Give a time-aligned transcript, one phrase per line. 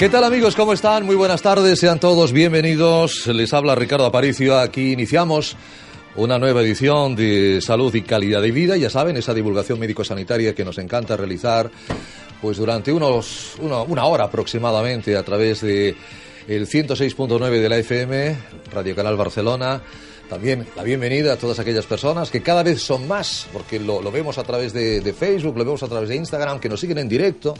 [0.00, 0.56] ¿Qué tal amigos?
[0.56, 1.04] ¿Cómo están?
[1.04, 3.26] Muy buenas tardes, sean todos bienvenidos.
[3.26, 4.58] Les habla Ricardo Aparicio.
[4.58, 5.58] Aquí iniciamos
[6.16, 8.78] una nueva edición de Salud y Calidad de Vida.
[8.78, 11.70] Ya saben, esa divulgación médico-sanitaria que nos encanta realizar
[12.40, 15.94] pues durante unos, una, hora aproximadamente a través de
[16.48, 18.36] el 106.9 de la FM,
[18.72, 19.82] Radio Canal Barcelona.
[20.30, 24.38] También la bienvenida a todas aquellas personas que cada vez son más, porque lo, vemos
[24.38, 27.08] a través de, de Facebook, lo vemos a través de Instagram, que nos siguen en
[27.08, 27.52] directo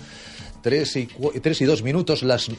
[0.63, 1.07] Tres y,
[1.41, 2.23] tres y dos minutos.
[2.23, 2.51] Las,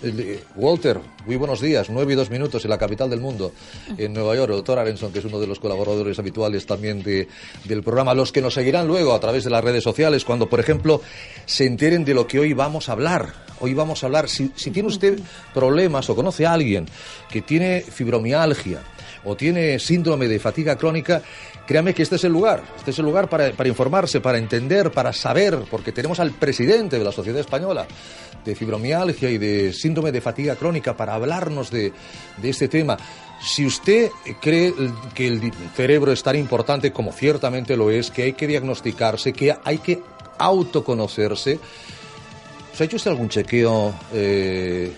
[0.56, 1.88] Walter, muy buenos días.
[1.90, 3.52] Nueve y dos minutos en la capital del mundo,
[3.96, 4.50] en Nueva York.
[4.50, 7.28] El doctor Arenson, que es uno de los colaboradores habituales también de,
[7.66, 8.16] del programa.
[8.16, 11.02] Los que nos seguirán luego a través de las redes sociales, cuando, por ejemplo,
[11.46, 13.34] se enteren de lo que hoy vamos a hablar.
[13.60, 15.20] Hoy vamos a hablar, si, si tiene usted
[15.54, 16.88] problemas o conoce a alguien
[17.30, 18.82] que tiene fibromialgia
[19.24, 21.22] o tiene síndrome de fatiga crónica,
[21.72, 25.14] Créame que este es el lugar, este es el lugar para, informarse, para entender, para
[25.14, 27.88] saber, porque tenemos al presidente de la Sociedad Española
[28.44, 31.94] de Fibromialgia y de Síndrome de Fatiga Crónica para hablarnos de,
[32.42, 32.98] de este tema.
[33.42, 34.10] Si usted
[34.42, 34.74] cree
[35.16, 39.56] que el cerebro es tan importante como ciertamente lo es, que hay que diagnosticarse, que
[39.64, 40.02] hay que
[40.40, 41.58] autoconocerse,
[42.74, 44.92] ¿se ha hecho usted algún chequeo eh,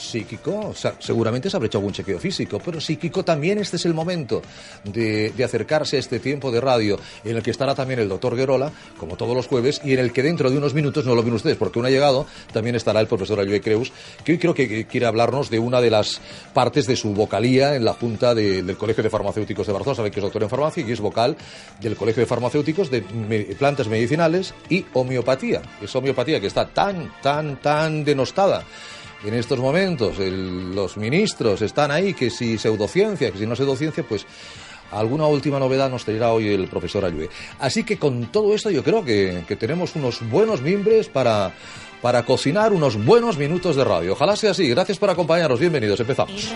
[0.00, 4.42] psíquico, seguramente se habrá hecho algún chequeo físico, pero psíquico también este es el momento
[4.84, 8.72] de, acercarse a este tiempo de radio en el que estará también el doctor Guerola,
[8.98, 11.34] como todos los jueves, y en el que dentro de unos minutos, no lo ven
[11.34, 13.92] ustedes porque uno ha llegado, también estará el profesor Ayue Creus,
[14.24, 16.20] que hoy creo que quiere hablarnos de una de las
[16.52, 20.20] partes de su vocalía en la Junta del Colegio de Farmacéuticos de Barcelona, sabe que
[20.20, 21.36] es doctor en farmacia y es vocal
[21.80, 23.02] del Colegio de Farmacéuticos de
[23.58, 28.64] Plantas Medicinales y Homeopatía, esa homeopatía que está tan, tan, tan denostada
[29.24, 34.26] en estos momentos los ministros están ahí, que si pseudociencia, que si no pseudociencia, pues
[34.90, 37.28] alguna última novedad nos traerá hoy el profesor Ayue.
[37.58, 41.52] Así que con todo esto yo creo que, tenemos unos buenos mimbres para,
[42.00, 44.12] para cocinar unos buenos minutos de radio.
[44.12, 44.68] Ojalá sea así.
[44.68, 45.60] Gracias por acompañarnos.
[45.60, 46.00] Bienvenidos.
[46.00, 46.52] Empezamos.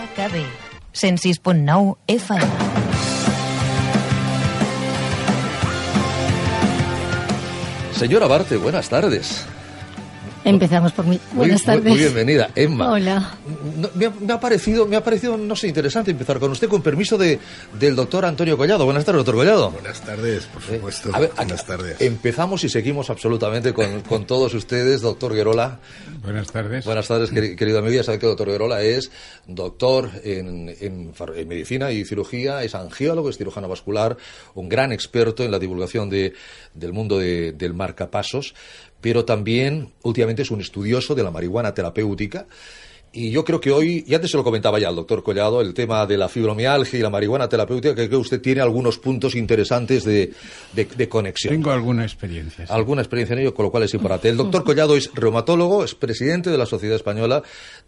[7.91, 9.45] Señora Barte, buenas tardes.
[10.45, 11.19] Empezamos por mí.
[11.33, 11.85] Buenas tardes.
[11.85, 12.91] Muy, bienvenida, Emma.
[12.91, 13.35] Hola.
[13.95, 17.39] me, ha, parecido, me ha parecido, no sé, interesante empezar con usted, con permiso de,
[17.79, 18.85] del doctor Antonio Collado.
[18.85, 19.71] Buenas tardes, doctor Collado.
[19.71, 21.09] Buenas tardes, por eh, supuesto.
[21.11, 21.99] Buenas tardes.
[21.99, 25.79] Empezamos y seguimos absolutamente con, con todos ustedes, doctor Guerola.
[26.21, 26.85] Buenas tardes.
[26.85, 27.95] Buenas tardes, querido amigo.
[27.95, 29.09] Ya sabe que el doctor Guerola es
[29.47, 34.15] doctor en, en, en, medicina y cirugía, es angiólogo, es cirujano vascular,
[34.53, 36.33] un gran experto en la divulgación de,
[36.75, 38.53] del mundo de, del marcapasos
[39.05, 42.47] pero también últimamente es un estudioso de la marihuana terapéutica
[43.17, 45.73] y yo creo que hoy, y antes se lo comentaba ya el doctor Collado, el
[45.73, 49.35] tema de la fibromialgia y la marihuana terapéutica, que creo que usted tiene algunos puntos
[49.35, 50.33] interesantes de,
[50.73, 51.53] de, conexión.
[51.53, 52.65] Tengo alguna experiencia.
[52.67, 54.27] Alguna experiencia en ello, con lo cual es importante.
[54.27, 57.41] El doctor Collado es reumatólogo, es presidente de la Sociedad Española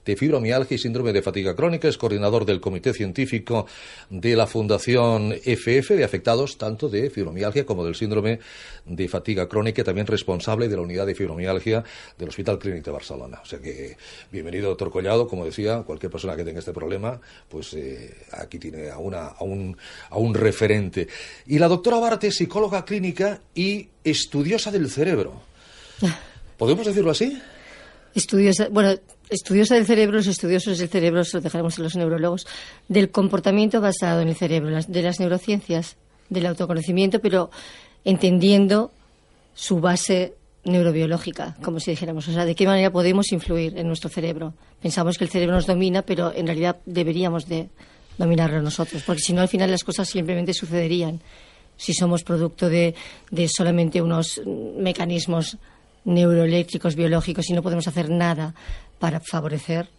[0.07, 3.67] de Fibromialgia y Síndrome de Fatiga Crónica, es coordinador del Comité Científico
[4.09, 8.39] de la Fundación FF de afectados tanto de fibromialgia como del síndrome
[8.85, 11.83] de fatiga crónica, también responsable de la unidad de fibromialgia
[12.17, 13.41] del Hospital Clínic de Barcelona.
[13.43, 13.97] O sea que,
[14.31, 17.19] bienvenido, doctor Collado como decía, cualquier persona que tenga este problema,
[17.49, 19.75] pues eh, aquí tiene a, una, a, un,
[20.09, 21.09] a un referente.
[21.47, 25.33] Y la doctora Barte, psicóloga clínica y estudiosa del cerebro.
[26.57, 27.41] ¿Podemos decirlo así?
[28.17, 28.95] Estudiosa, bueno,
[29.29, 32.47] estudiosa del cerebro, los estudiosos del cerebro, se lo dejaremos a los neurólogos,
[32.87, 35.97] del comportamiento basado en el cerebro, de las neurociencias,
[36.27, 37.51] del autoconocimiento, pero
[38.03, 38.91] entendiendo
[39.53, 40.33] su base
[40.63, 42.27] neurobiológica, como si dijéramos.
[42.27, 44.55] O sea, de qué manera podemos influir en nuestro cerebro.
[44.81, 47.69] Pensamos que el cerebro nos domina, pero en realidad deberíamos de
[48.17, 51.21] dominarlo nosotros, porque si no, al final las cosas simplemente sucederían.
[51.77, 52.95] Si somos producto de,
[53.29, 55.59] de solamente unos mecanismos
[56.07, 58.55] neuroeléctricos, biológicos, y no podemos hacer nada
[58.97, 59.89] para favorecer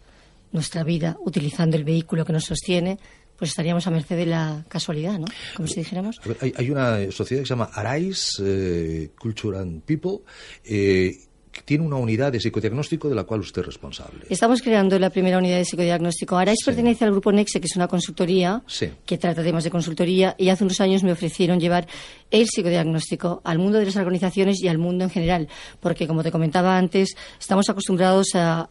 [0.51, 2.99] nuestra vida utilizando el vehículo que nos sostiene,
[3.37, 5.27] pues estaríamos a merced de la casualidad, ¿no?
[5.55, 6.19] Como si dijéramos.
[6.41, 10.25] hay, una sociedad que se llama Arise eh, Culture and People,
[10.65, 11.17] eh,
[11.65, 14.27] tiene una unidad de psicodiagnóstico de la cual usted es responsable.
[14.29, 16.39] Estamos creando la primera unidad de psicodiagnóstico.
[16.39, 18.63] Ahora es pertenece al grupo Nexe, que es una consultoría
[19.07, 21.87] que trata temas de consultoría, y hace unos años me ofrecieron llevar
[22.31, 25.49] el psicodiagnóstico al mundo de las organizaciones y al mundo en general,
[25.81, 28.69] porque como te comentaba antes, estamos acostumbrados a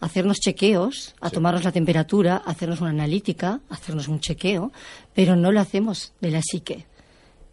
[0.00, 4.72] hacernos chequeos, a tomarnos la temperatura, a hacernos una analítica, a hacernos un chequeo,
[5.14, 6.86] pero no lo hacemos de la psique.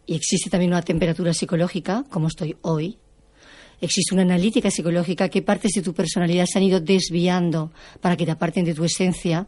[0.06, 2.98] Y existe también una temperatura psicológica, como estoy hoy,
[3.80, 8.24] existe una analítica psicológica, qué partes de tu personalidad se han ido desviando para que
[8.24, 9.46] te aparten de tu esencia,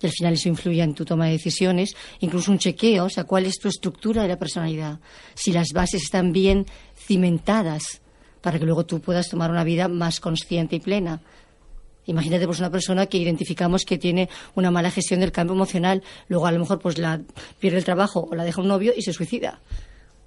[0.00, 3.24] y al final eso influye en tu toma de decisiones, incluso un chequeo, o sea,
[3.24, 5.00] cuál es tu estructura de la personalidad,
[5.34, 6.66] si las bases están bien
[6.96, 8.00] cimentadas
[8.40, 11.22] para que luego tú puedas tomar una vida más consciente y plena.
[12.06, 16.46] Imagínate pues una persona que identificamos que tiene una mala gestión del cambio emocional, luego
[16.46, 17.22] a lo mejor pues la
[17.58, 19.60] pierde el trabajo o la deja un novio y se suicida.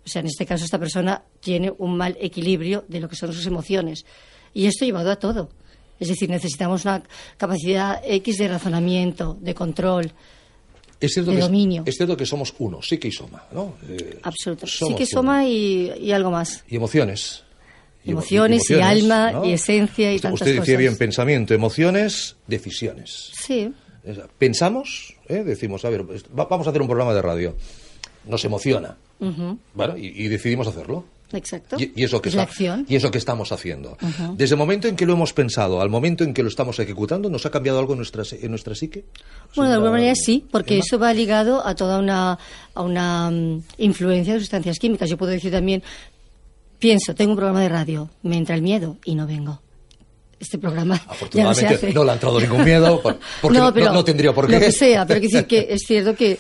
[0.08, 3.34] O sea, en este caso esta persona tiene un mal equilibrio de lo que son
[3.34, 4.06] sus emociones.
[4.54, 5.50] Y esto llevado a todo.
[6.00, 7.04] Es decir, necesitamos una
[7.36, 10.14] capacidad X de razonamiento, de control,
[11.02, 11.10] de
[11.42, 11.84] dominio.
[11.86, 13.76] Es, cierto que somos uno, psique y soma, ¿no?
[13.90, 14.66] Eh, Absoluto.
[14.66, 16.64] Psique, soma y, y, algo más.
[16.70, 17.44] Y emociones.
[18.06, 23.32] emociones, y, alma, y esencia y tantas Usted decía bien pensamiento, emociones, decisiones.
[23.34, 23.74] Sí.
[24.38, 25.44] Pensamos, ¿eh?
[25.44, 27.58] decimos, a ver, vamos a hacer un programa de radio.
[28.26, 28.96] Nos emociona
[29.98, 31.06] y, decidimos hacerlo.
[31.34, 31.76] Exacto.
[31.78, 32.32] Y, eso que
[32.88, 33.98] y eso que estamos haciendo.
[34.36, 37.30] Desde el momento en que lo hemos pensado al momento en que lo estamos ejecutando,
[37.30, 39.06] ¿nos ha cambiado algo en nuestra, en nuestra psique?
[39.56, 42.38] Bueno, de alguna manera sí, porque eso va ligado a toda una,
[42.74, 45.10] a una mm, influencia de sustancias químicas.
[45.10, 45.84] Yo puedo decir también,
[46.80, 49.62] pienso, tengo un programa de radio, me entra el miedo y no vengo
[50.40, 51.94] este programa ya no se hace.
[51.94, 53.02] no le ha entrado ningún miedo,
[53.42, 54.54] porque no, no, tendría por qué.
[54.54, 56.38] Lo que sea, pero decir que es cierto que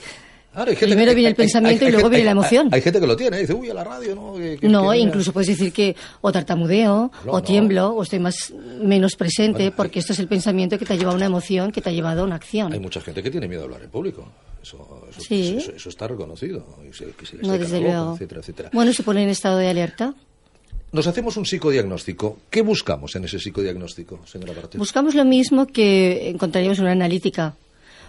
[0.65, 2.69] Primero viene el pensamiento y luego viene la emoción.
[2.71, 4.33] Hay, gente que lo tiene, dice, uy, a la radio, ¿no?
[4.69, 9.99] no, incluso puedes decir que o tartamudeo, o tiemblo, o estoy más menos presente, porque
[9.99, 12.21] esto es el pensamiento que te ha llevado a una emoción, que te ha llevado
[12.21, 12.73] a una acción.
[12.73, 14.27] Hay mucha gente que tiene miedo a hablar en público.
[14.61, 16.65] Eso, eso, está reconocido.
[17.41, 18.17] no, desde luego.
[18.73, 20.13] Bueno, se pone en estado de alerta.
[20.91, 22.39] Nos hacemos un psicodiagnóstico.
[22.49, 24.79] ¿Qué buscamos en ese psicodiagnóstico, señora Bartel?
[24.79, 27.55] Buscamos lo mismo que encontraríamos en una analítica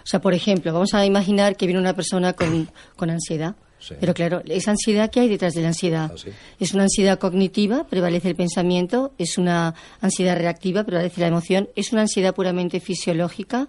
[0.08, 3.56] sea, por ejemplo, vamos a imaginar que viene una persona con, ansiedad.
[4.00, 6.10] Pero claro, esa ansiedad que hay detrás de la ansiedad.
[6.10, 11.68] Ah, es una ansiedad cognitiva, prevalece el pensamiento, es una ansiedad reactiva, prevalece la emoción,
[11.76, 13.68] es una ansiedad puramente fisiológica,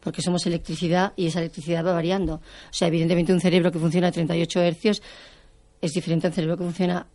[0.00, 2.36] porque somos electricidad y esa electricidad va variando.
[2.36, 2.40] O
[2.72, 5.02] sea, evidentemente un cerebro que funciona a 38 hercios
[5.80, 7.06] es diferente a un cerebro que funciona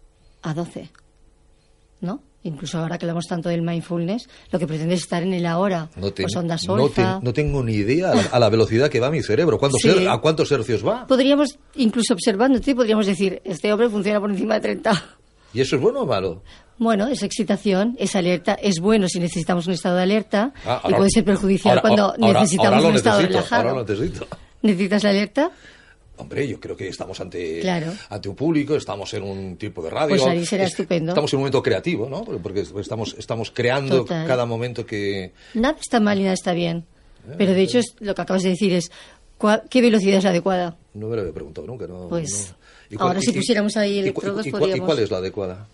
[0.42, 0.89] a 12.
[2.01, 2.21] ¿No?
[2.44, 5.89] Incluso ahora que hablamos tanto del mindfulness, lo que pretende es estar en el ahora,
[5.95, 6.77] no pues ondas no,
[7.21, 9.57] no, tengo ni idea a la, velocidad que va mi cerebro,
[10.09, 11.06] ¿a cuántos hercios va?
[11.07, 15.03] Podríamos, incluso observándote, podríamos decir, este hombre funciona por encima de 30.
[15.53, 16.44] ¿Y eso es bueno o malo?
[16.77, 20.94] Bueno, es excitación, es alerta, es bueno si necesitamos un estado de alerta ah, y
[20.94, 23.69] puede ser perjudicial cuando necesitamos un estado relajado.
[23.69, 24.27] Ahora lo necesito.
[24.62, 25.51] ¿Necesitas la alerta?
[26.19, 27.62] Hombre, yo creo que estamos ante,
[28.10, 30.18] ante un público, estamos en un tipo de radio.
[30.18, 31.12] Pues ahí será estupendo.
[31.13, 32.25] Estamos en un momento creativo, ¿no?
[32.25, 35.31] Porque estamos, estamos creando cada momento que...
[35.54, 36.86] Nada está mal y nada está bien.
[37.25, 38.92] Eh, Pero de hecho, es, lo que acabas de decir es,
[39.69, 40.77] ¿qué velocidad es la adecuada?
[40.94, 42.10] No me lo había preguntado nunca, ¿no?
[42.10, 42.54] Pues,
[42.98, 44.77] ahora si pusiéramos ahí electrodos, y, podríamos...
[44.77, 45.68] ¿Y cuál es la adecuada?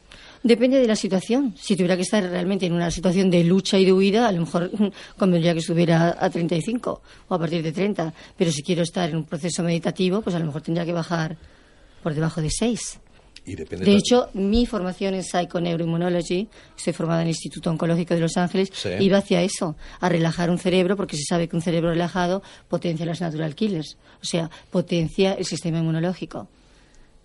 [0.45, 1.56] Depende de la situación.
[1.57, 4.42] Si tuviera que estar realmente en una situación de lucha y de huida, a lo
[4.42, 4.69] mejor
[5.18, 8.14] convendría que estuviera a 35 o a partir de 30.
[8.37, 11.35] Pero si quiero estar en un proceso meditativo, pues a lo mejor tendría que bajar
[12.04, 12.99] por debajo de 6.
[13.44, 16.47] de hecho, mi formación en Psychoneuroimmunology,
[16.78, 20.59] estoy formada en el Instituto Oncológico de Los Ángeles, iba hacia eso, a relajar un
[20.59, 25.33] cerebro, porque se sabe que un cerebro relajado potencia las natural killers, o sea, potencia
[25.33, 26.47] el sistema inmunológico.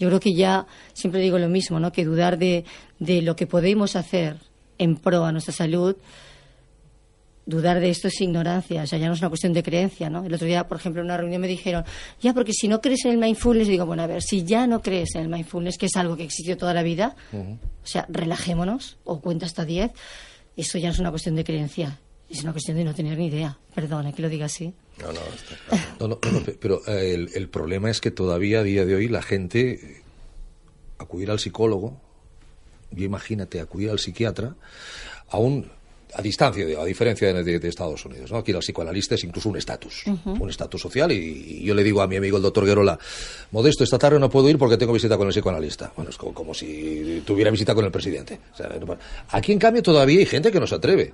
[0.00, 1.92] Yo creo que ya siempre digo lo mismo, ¿no?
[1.92, 2.64] Que dudar de,
[2.98, 4.38] de lo que podemos hacer
[4.78, 5.94] en pro a nuestra salud,
[7.46, 10.24] dudar de esto es ignorancia, o sea, ya no es una cuestión de creencia, ¿no?
[10.24, 11.84] El otro día, por ejemplo, en una reunión me dijeron,
[12.20, 14.80] ya, porque si no crees en el mindfulness, digo, bueno, a ver, si ya no
[14.80, 18.96] crees en el mindfulness, que es algo que existió toda la vida, o sea, relajémonos,
[19.04, 19.90] o cuenta hasta 10,
[20.56, 23.26] eso ya no es una cuestión de creencia, es una cuestión de no tener ni
[23.26, 23.58] idea.
[23.74, 24.72] Perdona que lo diga así.
[25.02, 26.18] No, no, está no,
[26.60, 30.02] pero eh, el, problema es que todavía a día de hoy la gente
[30.98, 32.00] acudir al psicólogo,
[32.94, 34.56] y imagínate acudir al psiquiatra,
[35.30, 35.70] aún
[36.14, 38.30] a distancia, a diferencia de, Estados Unidos.
[38.32, 38.38] ¿no?
[38.38, 41.12] Aquí el psicoanalista es incluso un estatus, un estatus social.
[41.12, 42.98] Y, yo le digo a mi amigo el doctor Guerola,
[43.52, 45.92] Modesto, esta tarde no puedo ir porque tengo visita con el psicoanalista.
[45.94, 48.40] Bueno, es como, si tuviera visita con el presidente.
[49.30, 51.12] aquí, en cambio, todavía hay gente que no se atreve.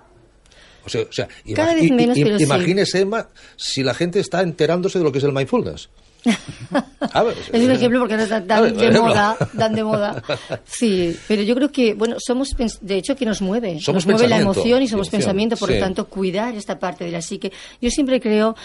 [0.86, 5.18] O sea, Cada vez menos, imagínese, Emma, si la gente está enterándose de lo que
[5.18, 5.88] es el mindfulness.
[7.52, 10.22] es un ejemplo porque no dan, de moda, dan de moda.
[10.64, 13.80] Sí, pero yo creo que, bueno, somos, de hecho, que nos mueve.
[13.80, 17.12] Somos nos mueve la emoción y somos pensamiento, por lo tanto, cuidar esta parte de
[17.12, 17.52] la psique.
[17.80, 18.56] Yo siempre creo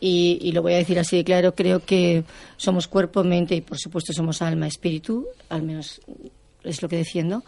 [0.00, 2.22] y, y, lo voy a decir así de claro, creo que
[2.56, 6.00] somos cuerpo, mente y por supuesto somos alma, espíritu, al menos
[6.62, 7.42] es lo que defiendo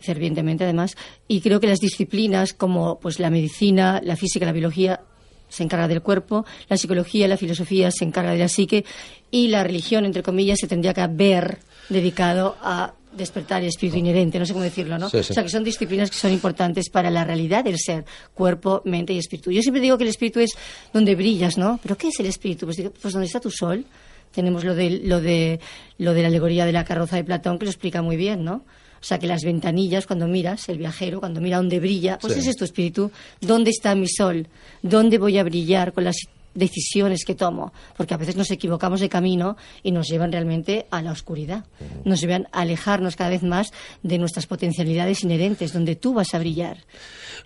[0.00, 0.96] fervientemente además,
[1.28, 5.00] y creo que las disciplinas como pues la medicina, la física, la biología
[5.48, 8.84] se encarga del cuerpo, la psicología, la filosofía se encarga de la psique
[9.30, 14.38] y la religión, entre comillas, se tendría que haber dedicado a despertar el espíritu inherente,
[14.38, 15.06] no sé cómo decirlo, ¿no?
[15.06, 18.04] O sea, que son disciplinas que son importantes para la realidad del ser,
[18.34, 19.50] cuerpo, mente y espíritu.
[19.50, 20.56] Yo siempre digo que el espíritu es
[20.92, 21.80] donde brillas, ¿no?
[21.82, 22.66] ¿Pero qué es el espíritu?
[22.66, 23.84] Pues, digo, pues donde está tu sol.
[24.32, 25.58] Tenemos lo de, lo, de,
[25.98, 28.64] lo de la alegoría de la carroza de Platón que lo explica muy bien, ¿no?
[29.00, 32.50] O sea, que las ventanillas, cuando miras, el viajero, cuando mira dónde brilla, pues ese
[32.50, 33.10] es tu espíritu.
[33.40, 34.46] ¿Dónde está mi sol?
[34.82, 36.16] ¿Dónde voy a brillar con las
[36.54, 37.72] decisiones que tomo?
[37.96, 41.64] Porque a veces nos equivocamos de camino y nos llevan realmente a la oscuridad.
[42.04, 46.38] Nos llevan a alejarnos cada vez más de nuestras potencialidades inherentes, donde tú vas a
[46.38, 46.78] brillar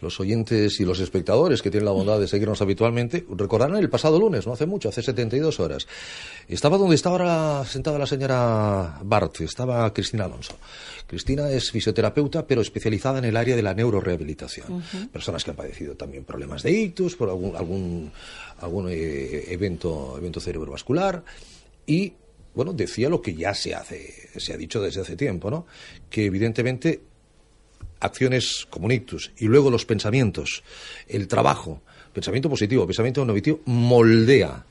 [0.00, 4.18] los oyentes y los espectadores que tienen la bondad de seguirnos habitualmente recordarán el pasado
[4.18, 5.86] lunes, no hace mucho, hace 72 horas.
[6.48, 10.56] Estaba donde está ahora sentada la señora Bart, estaba Cristina Alonso.
[11.06, 14.82] Cristina es fisioterapeuta, pero especializada en el área de la neurorehabilitación.
[15.12, 18.12] Personas que han padecido también problemas de ictus, por algún, algún,
[18.60, 21.24] algún eh, evento, evento cerebrovascular.
[21.86, 22.12] Y,
[22.54, 25.66] bueno, decía lo que ya se hace, se ha dicho desde hace tiempo, ¿no?
[26.08, 27.00] Que evidentemente
[28.00, 30.62] acciones como ictus y luego los pensamientos,
[31.08, 31.82] el trabajo,
[32.12, 34.64] pensamiento positivo, pensamiento negativo, moldea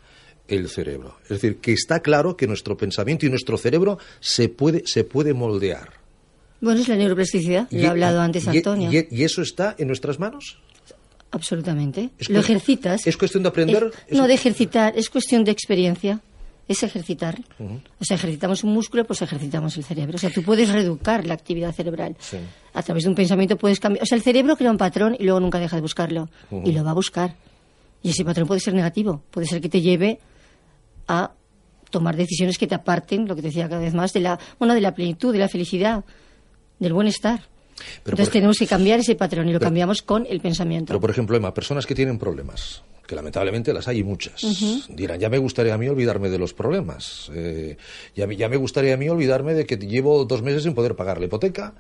[0.48, 1.18] el cerebro.
[1.24, 5.34] Es decir, que está claro que nuestro pensamiento y nuestro cerebro se puede, se puede
[5.34, 6.04] moldear.
[6.62, 8.90] Bueno, es la neuroplasticidad, lo ha hablado antes Antonio.
[8.92, 10.60] Y, eso está en nuestras manos?
[11.34, 12.12] Absolutamente.
[12.30, 13.06] lo ejercitas.
[13.06, 13.92] ¿Es cuestión de aprender?
[14.12, 16.22] no, de ejercitar, es cuestión de experiencia
[16.68, 17.40] es ejercitar.
[18.00, 20.16] O sea, ejercitamos un músculo, pues ejercitamos el cerebro.
[20.16, 22.16] O sea, tú puedes reeducar la actividad cerebral.
[22.74, 24.04] A través de un pensamiento puedes cambiar.
[24.04, 26.30] O sea, el cerebro crea un patrón y luego nunca deja de buscarlo.
[26.64, 27.36] Y lo va a buscar.
[28.02, 29.24] Y ese patrón puede ser negativo.
[29.30, 30.20] Puede ser que te lleve
[31.08, 31.32] a
[31.90, 34.74] tomar decisiones que te aparten, lo que te decía cada vez más, de la, bueno,
[34.74, 36.04] de la plenitud, de la felicidad,
[36.80, 36.94] del
[38.06, 40.88] Entonces tenemos que cambiar ese patrón y lo cambiamos con el pensamiento.
[40.88, 44.42] Pero, por ejemplo, Emma, personas que tienen problemas, que lamentablemente las hay muchas.
[44.90, 47.32] Dirán, ya me gustaría a mí olvidarme de los problemas.
[47.34, 47.78] Eh,
[48.16, 51.20] ya, ya, me gustaría a mí olvidarme de que llevo dos meses sin poder pagar
[51.20, 51.74] la hipoteca,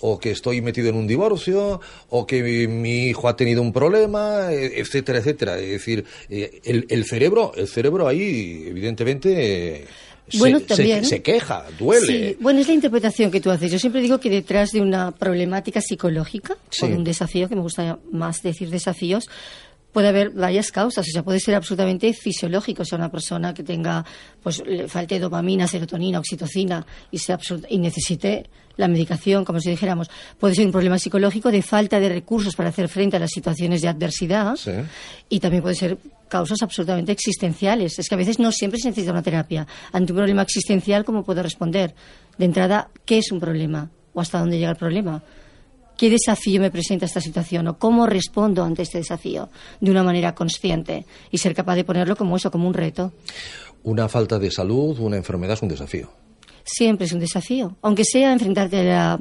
[0.00, 4.52] o que estoy metido en un divorcio, o que mi, hijo ha tenido un problema,
[4.52, 5.58] e, etcétera, etcétera.
[5.58, 9.86] Es decir, eh, el, cerebro, el cerebro ahí, evidentemente.
[10.28, 12.36] Se, se, queja, duele.
[12.40, 13.70] Bueno, es la interpretación que tú haces.
[13.70, 17.62] Yo siempre digo que detrás de una problemática psicológica, o de un desafío, que me
[17.62, 19.28] gusta más decir desafíos,
[19.94, 23.62] puede haber varias causas, o sea, puede ser absolutamente fisiológico, o sea, una persona que
[23.62, 24.04] tenga,
[24.42, 27.38] pues, le falte dopamina, serotonina, oxitocina y, sea
[27.68, 32.08] y necesite la medicación, como si dijéramos, puede ser un problema psicológico de falta de
[32.08, 34.56] recursos para hacer frente a las situaciones de adversidad
[35.28, 35.96] y también puede ser
[36.28, 37.98] causas absolutamente existenciales.
[37.98, 39.66] Es que a veces no siempre se necesita una terapia.
[39.92, 41.94] Ante un problema existencial, ¿cómo puedo responder?
[42.38, 43.90] De entrada, ¿qué es un problema?
[44.12, 45.22] ¿O hasta dónde llega el problema?
[45.96, 49.48] qué desafío me presenta esta situación o cómo respondo ante este desafío
[49.80, 53.12] de una manera consciente y ser capaz de ponerlo como eso, como un reto.
[53.82, 56.10] Una falta de salud, una enfermedad es un desafío.
[56.64, 59.18] Siempre es un desafío, aunque sea enfrentarte a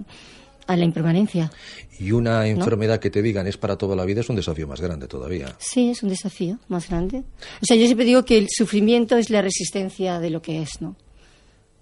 [0.67, 1.51] la, impermanencia.
[1.99, 4.81] Y una enfermedad que te digan es para toda la vida es un desafío más
[4.81, 5.55] grande todavía.
[5.59, 7.23] Sí, es un desafío más grande.
[7.61, 10.81] O sea, yo siempre digo que el sufrimiento es la resistencia de lo que es,
[10.81, 10.95] ¿no?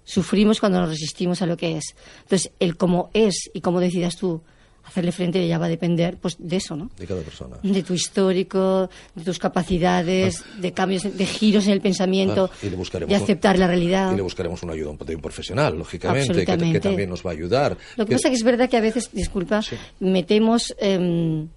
[0.04, 1.94] Sufrimos cuando nos resistimos a lo que es.
[2.22, 4.42] Entonces, el cómo es y cómo decidas tú
[4.84, 6.90] hacerle frente ya va a depender pues de eso, ¿no?
[6.96, 7.56] De cada persona.
[7.62, 10.60] De tu histórico, de tus capacidades, ah.
[10.60, 14.12] de cambios, de giros en el pensamiento, ah, y, aceptar la realidad.
[14.12, 17.76] Y le buscaremos una ayuda un, un profesional, lógicamente, que, también nos va a ayudar.
[17.96, 19.60] Lo que, pasa es que es verdad que a veces, disculpa,
[20.00, 20.74] metemos...
[20.78, 21.48] Em,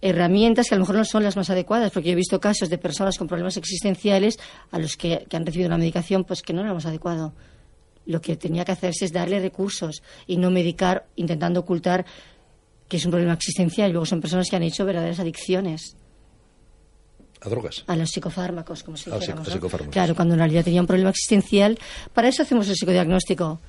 [0.00, 2.70] herramientas que a lo mejor no son las más adecuadas, porque yo he visto casos
[2.70, 4.38] de personas con problemas existenciales
[4.70, 7.32] a los que, que han recibido una medicación pues que no era lo más adecuado.
[8.06, 12.06] Lo que tenía que hacerse es darle recursos y no medicar intentando ocultar
[12.88, 15.96] que es un problema existencial, y luego son personas que han hecho verdaderas adicciones.
[17.40, 17.84] ¿A drogas?
[17.86, 19.34] A los psicofármacos, como se dice.
[19.90, 21.78] Claro, cuando en realidad tenía un problema existencial.
[22.12, 23.60] Para eso hacemos el psicodiagnóstico.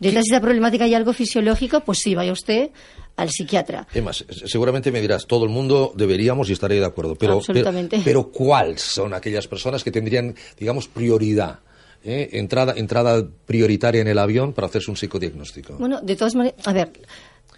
[0.00, 2.70] Detrás de esa problemática hay algo fisiológico, pues sí, vaya usted
[3.16, 3.86] al psiquiatra.
[3.90, 8.00] Además, seguramente me dirás, todo el mundo deberíamos y estaré de acuerdo, pero, Absolutamente.
[8.04, 11.60] pero, pero ¿cuáles son aquellas personas que tendrían, digamos, prioridad?
[12.02, 12.30] Eh?
[12.32, 15.74] Entrada, entrada prioritaria en el avión para hacerse un psicodiagnóstico.
[15.74, 16.92] Bueno, de todas maneras, a ver,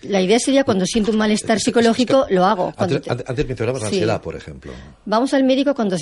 [0.03, 2.75] La idea sería cuando siento un malestar psicológico, lo hago.
[2.77, 4.73] Antes, antes, mencionabas la ansiedad, por ejemplo.
[5.05, 5.97] Vamos al médico cuando,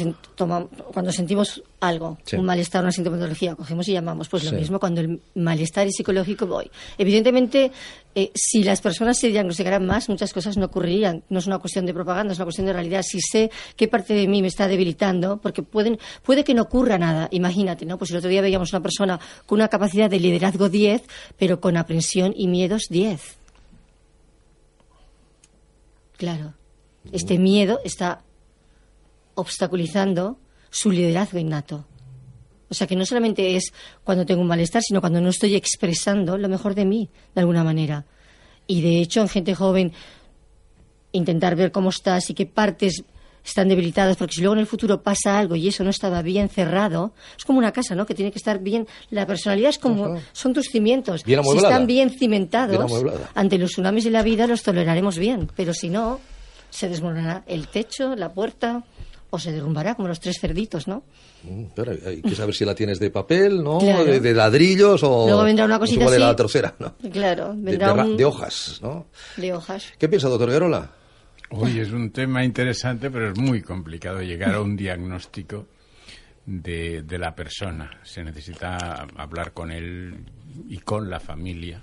[0.93, 4.29] cuando sentimos algo, un malestar, una sintomatología, cogemos y llamamos.
[4.29, 6.71] Pues lo mismo cuando el malestar es psicológico, voy.
[6.97, 7.73] Evidentemente,
[8.15, 11.23] eh, si las personas se diagnosticaran más, muchas cosas no ocurrirían.
[11.29, 13.03] No es una cuestión de propaganda, es una cuestión de realidad.
[13.03, 16.97] Si sé qué parte de mí me está debilitando, porque pueden, puede que no ocurra
[16.97, 17.29] nada.
[17.33, 17.99] Imagínate, ¿no?
[17.99, 21.03] Pues el otro día veíamos una persona con una capacidad de liderazgo 10,
[21.39, 23.40] pero con aprensión y miedos 10
[26.21, 26.53] Claro.
[27.13, 28.23] Este miedo está
[29.37, 31.87] obstaculizando su liderazgo innato.
[32.69, 33.73] O sea que no solamente es
[34.05, 37.65] cuando tengo un malestar, sino cuando no estoy expresando lo mejor de mí, de alguna
[37.65, 38.05] manera.
[38.67, 39.95] Y de hecho, en gente joven,
[41.13, 43.03] intentar ver cómo estás y qué partes
[43.51, 46.49] están debilitadas, porque si luego en el futuro pasa algo y eso no estaba bien
[46.49, 48.07] cerrado, es como una casa, ¿no?
[48.07, 48.87] Que tiene que estar bien.
[49.11, 50.21] La personalidad es como.
[50.33, 51.23] Son tus cimientos.
[51.25, 52.93] si están bien cimentados,
[53.35, 55.51] ante los tsunamis de la vida los toleraremos bien.
[55.57, 56.21] Pero si no,
[56.71, 58.85] se desmoronará el techo, la puerta
[59.31, 61.05] o se derrumbará como los tres cerditos, ¿no?
[61.45, 63.79] Mm, pero hay que saber si la tienes de papel, ¿no?
[63.79, 65.27] De, ladrillos o.
[65.27, 66.13] Luego vendrá una cosita así.
[66.13, 66.95] de la tercera, ¿no?
[67.11, 69.07] Claro, vendrá de, de, hojas, ¿no?
[69.37, 69.87] De hojas.
[69.99, 71.00] ¿Qué piensa, doctor Garola?
[71.51, 75.67] Uy, es un tema interesante, pero es muy complicado llegar a un diagnóstico
[76.47, 78.01] de, de la persona.
[78.03, 80.15] Se necesita hablar con él
[80.69, 81.83] y con la familia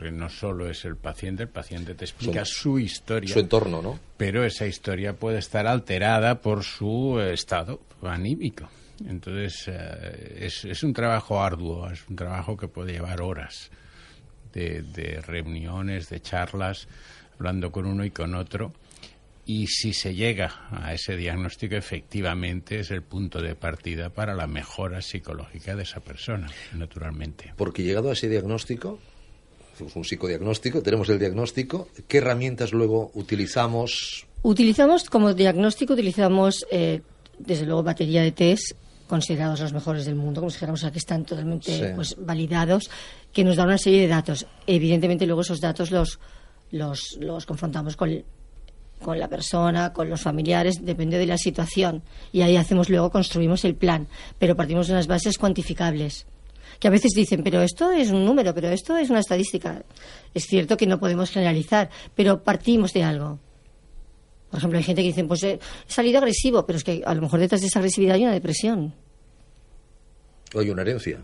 [0.00, 3.34] porque no solo es el paciente, el paciente te explica su historia.
[3.34, 3.98] Su entorno, ¿no?
[4.16, 8.66] Pero esa historia puede estar alterada por su estado anímico.
[9.06, 13.70] Entonces, eh, es, es, un trabajo arduo, es un trabajo que puede llevar horas
[14.54, 16.88] de, de reuniones, de charlas,
[17.40, 18.72] hablando con uno y con otro
[19.46, 24.46] y si se llega a ese diagnóstico, efectivamente es el punto de partida para la
[24.46, 27.52] mejora psicológica de esa persona, naturalmente.
[27.56, 29.00] Porque llegado a ese diagnóstico,
[29.94, 34.26] un psicodiagnóstico, tenemos el diagnóstico, ¿qué herramientas luego utilizamos?
[34.42, 37.00] Utilizamos como diagnóstico, utilizamos eh,
[37.38, 38.72] desde luego batería de test
[39.08, 42.88] considerados los mejores del mundo, como si dijéramos que están totalmente pues, validados,
[43.32, 44.46] que nos dan una serie de datos.
[44.68, 46.20] Evidentemente luego esos datos los,
[46.70, 48.22] los, los confrontamos con
[49.00, 52.02] con la persona, con los familiares, depende de la situación.
[52.32, 54.06] Y ahí hacemos luego, construimos el plan,
[54.38, 56.26] pero partimos de unas bases cuantificables.
[56.78, 59.82] Que a veces dicen, pero esto es un número, pero esto es una estadística.
[60.32, 63.38] Es cierto que no podemos generalizar, pero partimos de algo.
[64.50, 67.22] Por ejemplo, hay gente que dice, pues he salido agresivo, pero es que a lo
[67.22, 68.94] mejor detrás de esa agresividad hay una depresión.
[70.54, 71.22] O hay una herencia.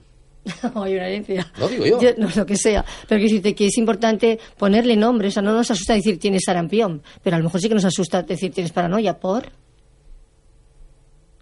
[0.75, 1.53] O hay una herencia.
[1.59, 1.99] No digo yo.
[2.19, 2.85] No, lo que sea.
[3.09, 5.29] Pero que que es importante ponerle nombre.
[5.29, 7.85] O sea, no nos asusta decir tienes sarampión, pero a lo mejor sí que nos
[7.85, 9.19] asusta decir tienes paranoia.
[9.19, 9.51] ¿Por?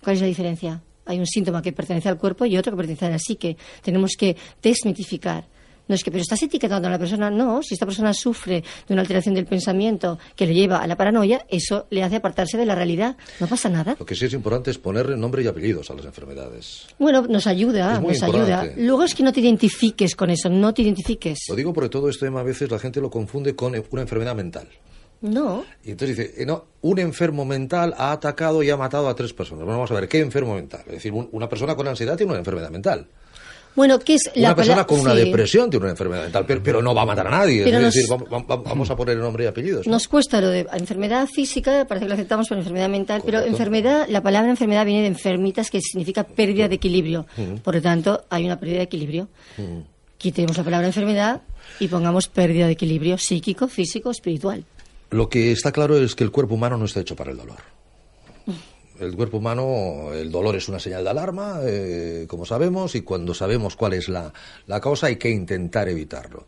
[0.02, 0.82] ¿Cuál es la diferencia?
[1.06, 3.56] Hay un síntoma que pertenece al cuerpo y otro que pertenece a la psique.
[3.82, 5.46] Tenemos que desmitificar.
[5.88, 7.30] No es que, pero estás etiquetando a la persona.
[7.30, 10.96] No, si esta persona sufre de una alteración del pensamiento que le lleva a la
[10.96, 13.16] paranoia, eso le hace apartarse de la realidad.
[13.40, 13.96] No pasa nada.
[13.98, 16.86] Lo que sí es importante es ponerle nombre y apellidos a las enfermedades.
[16.98, 18.70] Bueno, nos ayuda, nos ayuda.
[18.76, 21.40] Luego es que no te identifiques con eso, no te identifiques.
[21.48, 24.68] Lo digo porque todo esto a veces la gente lo confunde con una enfermedad mental.
[25.20, 25.64] No.
[25.82, 29.32] Y entonces dice, eh, no, un enfermo mental ha atacado y ha matado a tres
[29.32, 29.64] personas.
[29.64, 30.82] Bueno, vamos a ver, ¿qué enfermo mental?
[30.86, 33.06] Es decir, una persona con ansiedad tiene una enfermedad mental.
[33.74, 36.94] Bueno, ¿qué es la Una persona con una depresión tiene una enfermedad mental, pero, no
[36.94, 37.64] va a matar a nadie.
[37.64, 39.86] es decir, vamos, a poner el nombre y apellidos.
[39.86, 44.06] Nos cuesta lo de enfermedad física, parece que lo aceptamos por enfermedad mental, pero enfermedad,
[44.08, 47.26] la palabra enfermedad viene de enfermitas, que significa pérdida de equilibrio.
[47.62, 49.28] Por lo tanto, hay una pérdida de equilibrio.
[50.18, 51.42] Quitemos la palabra enfermedad
[51.80, 54.64] y pongamos pérdida de equilibrio psíquico, físico, espiritual.
[55.10, 57.74] Lo que está claro es que el cuerpo humano no está hecho para el dolor
[59.04, 63.34] el cuerpo humano, el dolor es una señal de alarma, eh, como sabemos, y cuando
[63.34, 64.32] sabemos cuál es la,
[64.80, 66.46] causa hay que intentar evitarlo.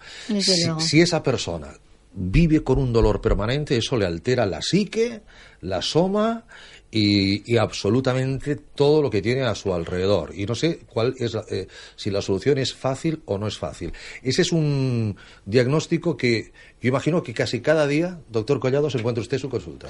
[0.79, 1.69] Si, esa persona
[2.13, 5.23] vive con un dolor permanente, eso le altera la psique,
[5.61, 6.45] la soma
[6.91, 10.33] y, absolutamente todo lo que tiene a su alrededor.
[10.35, 13.93] Y no sé cuál es eh, si la solución es fácil o no es fácil.
[14.23, 19.23] Ese es un diagnóstico que yo imagino que casi cada día, doctor Collado, se encuentra
[19.23, 19.89] usted en su consulta.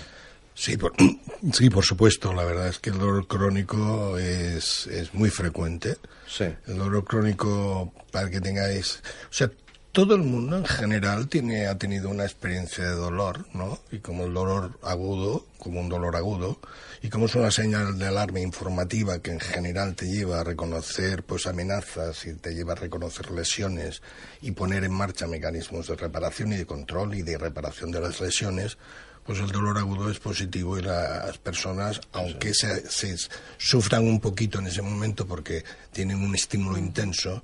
[0.55, 0.95] Sí por,
[1.53, 2.33] sí, por supuesto.
[2.33, 5.97] La verdad es que el dolor crónico es, es muy frecuente.
[6.27, 6.47] Sí.
[6.67, 9.03] El dolor crónico, para que tengáis...
[9.31, 9.51] O sea,
[9.97, 13.79] todo el mundo en general tiene, ha tenido una experiencia de dolor, ¿no?
[13.91, 16.61] Y como el dolor agudo, como un dolor agudo,
[17.01, 21.23] y como es una señal de alarma informativa que en general te lleva a reconocer
[21.23, 24.03] pues amenazas y te lleva a reconocer lesiones
[24.43, 28.21] y poner en marcha mecanismos de reparación y de control y de reparación de las
[28.21, 28.77] lesiones,
[29.25, 32.85] pues el dolor agudo es positivo y las personas, aunque se,
[33.57, 37.43] sufran un poquito en ese momento porque tienen un estímulo intenso,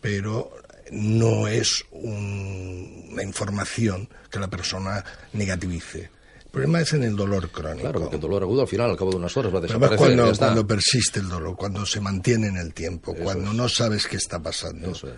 [0.00, 0.50] pero
[0.92, 5.02] no es una información que la persona
[5.32, 6.10] negativice.
[6.44, 7.80] El problema es en el dolor crónico.
[7.80, 9.96] Claro, porque el dolor agudo al final, al cabo de unas horas, va a desaparecer.
[9.96, 10.46] cuando, ya está.
[10.46, 13.56] cuando persiste el dolor, cuando se mantiene en el tiempo, Eso cuando es.
[13.56, 14.90] no sabes qué está pasando.
[14.90, 15.14] Eso es.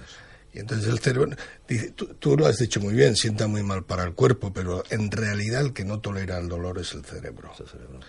[0.53, 1.35] Y entonces el cerebro,
[1.67, 4.85] dice, tú, tú lo has dicho muy bien, sienta muy mal para el cuerpo, pero
[4.91, 7.51] en realidad el que no tolera el dolor es el cerebro.
[7.53, 8.01] Es el cerebro.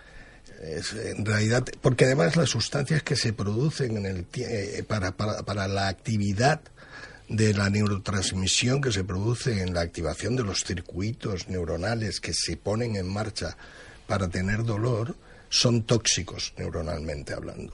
[0.61, 5.41] Es, en realidad, porque además las sustancias que se producen en el, eh, para, para,
[5.41, 6.61] para la actividad
[7.27, 12.57] de la neurotransmisión que se produce en la activación de los circuitos neuronales que se
[12.57, 13.57] ponen en marcha
[14.07, 15.15] para tener dolor
[15.49, 17.73] son tóxicos neuronalmente hablando.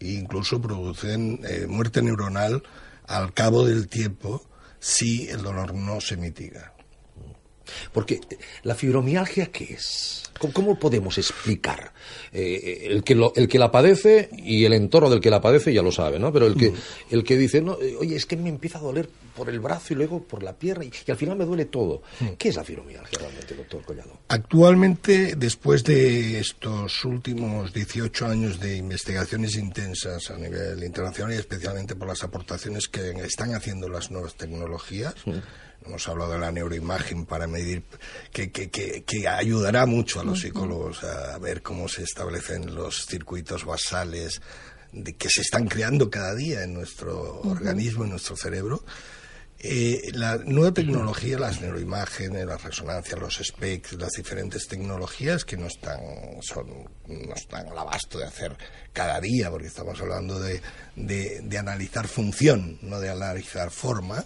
[0.00, 2.62] E incluso producen eh, muerte neuronal
[3.06, 4.44] al cabo del tiempo
[4.80, 6.72] si el dolor no se mitiga.
[7.92, 10.27] Porque eh, la fibromialgia, ¿qué es?
[10.38, 11.92] ¿Cómo, podemos explicar?
[12.32, 15.72] Eh, el, que lo- el que la padece y el entorno del que la padece
[15.74, 16.32] ya lo sabe, ¿no?
[16.32, 16.72] Pero el que,
[17.10, 19.92] el que dice, no, eh, oye, es que me empieza a doler por el brazo
[19.92, 22.02] y luego por la pierna y, y al final me duele todo.
[22.38, 24.18] ¿Qué es la fibromialgia realmente, doctor Collado?
[24.28, 31.94] Actualmente, después de estos últimos 18 años de investigaciones intensas a nivel internacional y especialmente
[31.96, 35.14] por las aportaciones que están haciendo las nuevas tecnologías,
[35.84, 37.82] hemos hablado de la neuroimagen para medir,
[38.32, 43.06] que, que, que, que ayudará mucho a los psicólogos a ver cómo se establecen los
[43.06, 44.40] circuitos basales
[44.92, 48.84] de, que se están creando cada día en nuestro organismo, en nuestro cerebro.
[49.60, 55.66] Eh, la nueva tecnología, las neuroimágenes, las resonancias, los specs, las diferentes tecnologías que no
[55.66, 55.98] están,
[56.42, 58.56] son, no están al abasto de hacer
[58.92, 60.62] cada día, porque estamos hablando de,
[60.94, 64.24] de, de analizar función, no de analizar forma,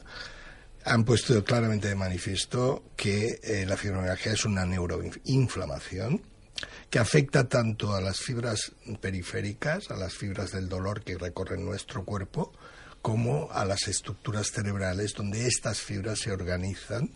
[0.84, 6.22] han puesto claramente de manifiesto que eh, la fibromialgia es una neuroinflamación
[6.90, 12.04] que afecta tanto a las fibras periféricas, a las fibras del dolor que recorren nuestro
[12.04, 12.52] cuerpo,
[13.00, 17.10] como a las estructuras cerebrales donde estas fibras se organizan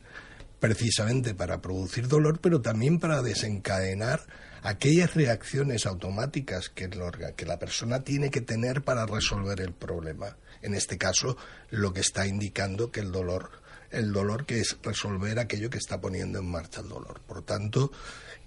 [0.59, 4.21] precisamente para producir dolor, pero también para desencadenar
[4.63, 10.37] aquellas reacciones automáticas que, la persona tiene que tener para resolver el problema.
[10.67, 11.37] En este caso,
[11.71, 13.51] lo que está indicando que el dolor,
[13.91, 17.21] el dolor que es resolver aquello que está poniendo en marcha el dolor.
[17.27, 17.93] Por tanto,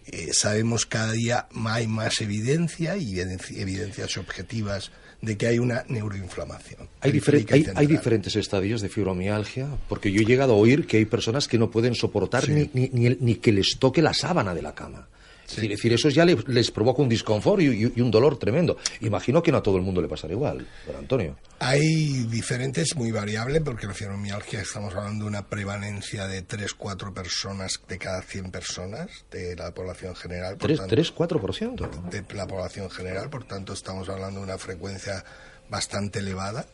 [0.05, 5.84] eh, sabemos cada día hay más evidencia y evidenci- evidencias objetivas de que hay una
[5.89, 6.88] neuroinflamación.
[7.01, 11.47] Hay, diferen- diferentes estadios de fibromialgia, porque yo he llegado a oír que hay personas
[11.47, 12.51] que no pueden soportar Sí.
[12.51, 15.08] ni, ni, ni el- ni que les toque la sábana de la cama.
[15.50, 18.12] Es decir, es decir, eso ya le- les provoca un disconfort y, y- y un
[18.12, 18.78] dolor tremendo.
[19.02, 21.38] Imagino que no a todo el mundo le pasará igual, don Antonio.
[21.60, 27.82] Hay diferentes, muy variable, porque la fibromialgia estamos hablando de una prevalencia de 3-4 personas
[27.88, 30.58] de cada 100 personas de la población general.
[30.58, 31.90] por Tres, tanto- tres, cuatro por ciento.
[32.12, 35.24] de la población general, por tanto estamos hablando de una frecuencia
[35.70, 36.66] bastante elevada.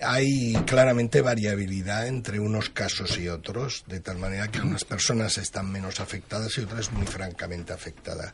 [0.00, 5.70] Hay claramente variabilidad entre unos casos y otros, de tal manera que unas personas están
[5.70, 8.32] menos afectadas y otras muy francamente afectadas.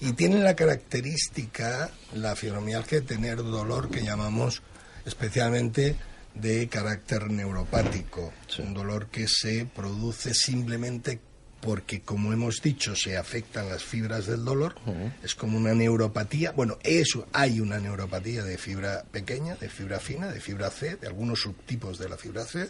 [0.00, 4.62] Y tiene la característica, la fibromialgia, de tener dolor que llamamos
[5.04, 5.96] especialmente
[6.34, 11.20] de carácter neuropático, un dolor que se produce simplemente
[11.62, 14.74] porque, como hemos dicho, se afectan las fibras del dolor,
[15.22, 16.50] es como una neuropatía.
[16.50, 21.06] Bueno, eso hay una neuropatía de fibra pequeña, de fibra fina, de fibra C, de
[21.06, 22.68] algunos subtipos de la fibra C,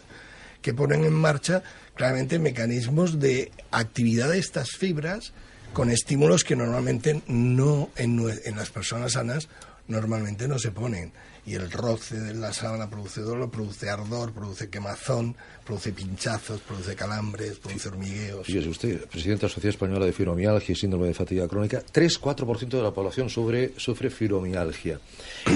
[0.61, 1.63] que ponen en marcha
[1.95, 5.33] claramente mecanismos de actividad de estas fibras
[5.73, 8.23] con estímulos que normalmente no en,
[8.55, 9.49] las personas sanas
[9.87, 11.13] normalmente no se ponen.
[11.45, 16.95] Y el roce de la sábana produce dolor, produce ardor, produce quemazón, produce pinchazos, produce
[16.95, 18.47] calambres, produce hormigueos.
[18.47, 22.69] Fíjese usted, presidente de la Sociedad Española de Fibromialgia y Síndrome de Fatiga Crónica, 3-4%
[22.69, 25.01] de la población sufre, sufre fibromialgia.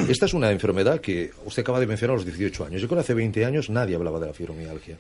[0.10, 2.82] Esta es una enfermedad que usted acaba de mencionar a los 18 años.
[2.82, 4.98] Yo creo que hace 20 años nadie hablaba de la fibromialgia.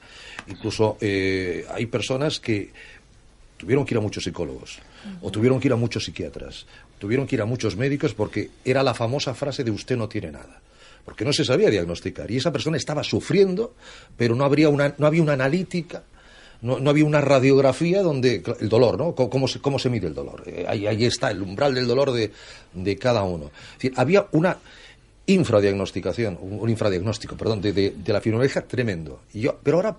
[0.47, 2.71] Incluso eh, hay personas que
[3.57, 4.79] tuvieron que ir a muchos psicólogos,
[5.21, 6.65] o tuvieron que ir a muchos psiquiatras,
[6.99, 10.31] tuvieron que ir a muchos médicos porque era la famosa frase de usted no tiene
[10.31, 10.61] nada.
[11.07, 12.29] Porque no se sabía diagnosticar.
[12.29, 13.73] Y esa persona estaba sufriendo,
[14.17, 16.03] pero no, habría una, no había una analítica,
[16.61, 19.15] no, no había una radiografía donde el dolor, ¿no?
[19.15, 20.43] ¿Cómo, se, cómo se mide el dolor?
[20.45, 22.31] Eh, ahí, está el umbral del dolor de,
[22.73, 23.45] de cada uno.
[23.45, 24.57] Es decir, había una
[25.27, 29.21] infradiagnosticación, un, infradiagnóstico, perdón, de, de- de la fibromialgia tremendo.
[29.33, 29.97] Y yo, pero ahora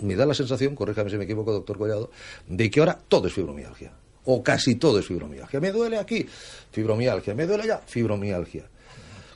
[0.00, 2.10] me da la sensación, corríjame si me equivoco, doctor Collado,
[2.46, 3.92] de que ahora todo es fibromialgia.
[4.24, 5.60] O casi todo es fibromialgia.
[5.60, 6.26] Me duele aquí,
[6.70, 7.34] fibromialgia.
[7.34, 8.64] Me duele allá, fibromialgia.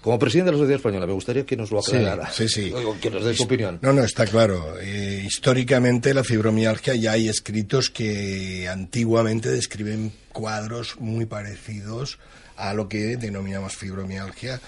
[0.07, 2.31] Como presidente de la Sociedad Española, me gustaría que nos lo Sí, aclarara.
[2.31, 2.73] sí, sí.
[2.73, 3.81] O Que nos dé su opinión.
[3.83, 4.79] No, no, está claro.
[4.81, 12.21] Eh, históricamente la fibromialgia ya hay escritos que antiguamente describen cuadros muy parecidos
[12.57, 14.61] a lo que denominamos fibromialgia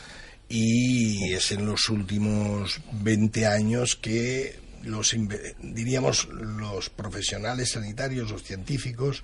[0.48, 5.14] y es en los últimos 20 años que los,
[5.62, 9.22] diríamos, los profesionales sanitarios, los científicos,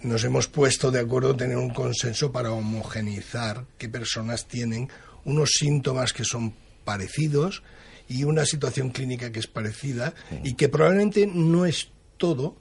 [0.00, 4.88] nos hemos puesto de acuerdo en tener un consenso para homogeneizar qué personas tienen
[5.28, 7.62] unos síntomas que son parecidos
[8.08, 12.56] y una situación clínica que es parecida y que probablemente no es todo,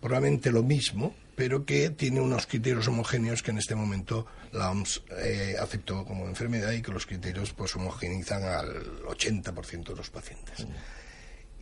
[0.00, 5.02] probablemente lo mismo, pero que tiene unos criterios homogéneos que en este momento la OMS
[5.18, 10.66] eh, aceptó como enfermedad y que los criterios pues homogeneizan al 80% de los pacientes.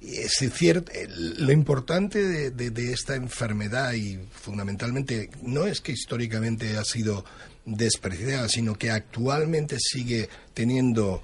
[0.02, 7.24] Es cierto, lo importante de, esta enfermedad y fundamentalmente no es que históricamente ha sido
[7.64, 11.22] despreciada, sino que actualmente sigue teniendo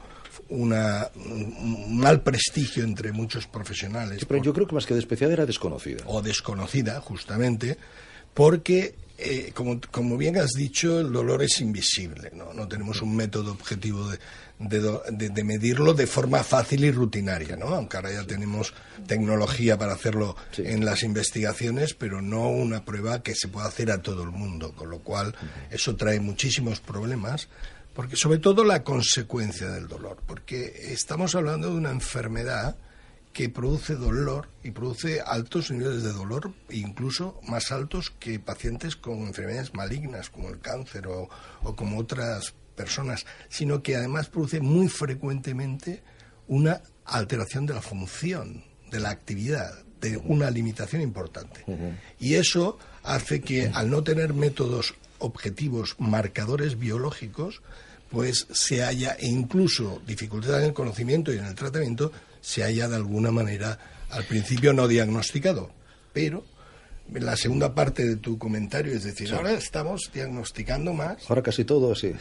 [0.49, 4.25] una, un mal prestigio entre muchos profesionales.
[4.27, 6.05] pero yo creo que más que despreciada era desconocida.
[6.07, 7.79] O desconocida, justamente,
[8.37, 12.53] porque eh, como, como, bien has dicho, el dolor es invisible, ¿no?
[12.53, 14.19] No tenemos un método objetivo de,
[14.59, 17.69] de, medirlo de forma fácil y rutinaria, ¿no?
[17.69, 18.75] Aunque ahora ya tenemos
[19.07, 24.03] tecnología para hacerlo en las investigaciones, pero no una prueba que se pueda hacer a
[24.03, 25.35] todo el mundo, con lo cual
[25.71, 27.49] eso trae muchísimos problemas,
[27.95, 32.77] porque sobre todo la consecuencia del dolor, porque estamos hablando de una enfermedad
[33.37, 39.27] que produce dolor y produce altos niveles de dolor, incluso más altos que pacientes con
[39.27, 41.29] enfermedades malignas como el cáncer o,
[41.77, 46.03] como otras personas, sino que además produce muy frecuentemente
[46.49, 51.63] una alteración de la función, de la actividad, de una limitación importante.
[52.19, 57.61] Y eso hace que al no tener métodos objetivos, marcadores biológicos,
[58.11, 62.13] pues se haya e incluso dificultad en el conocimiento y en el tratamiento,
[62.47, 63.77] se haya de alguna manera
[64.09, 65.73] al principio no diagnosticado.
[66.13, 66.45] Pero
[67.13, 71.29] la segunda parte de tu comentario, es decir, ahora estamos diagnosticando más.
[71.29, 72.13] Ahora casi todo, sí.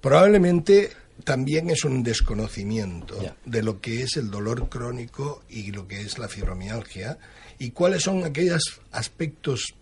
[0.00, 0.90] Probablemente
[1.22, 6.18] también es un desconocimiento de lo que es el dolor crónico y lo que es
[6.18, 7.18] la fibromialgia
[7.60, 9.74] y cuáles son aquellos aspectos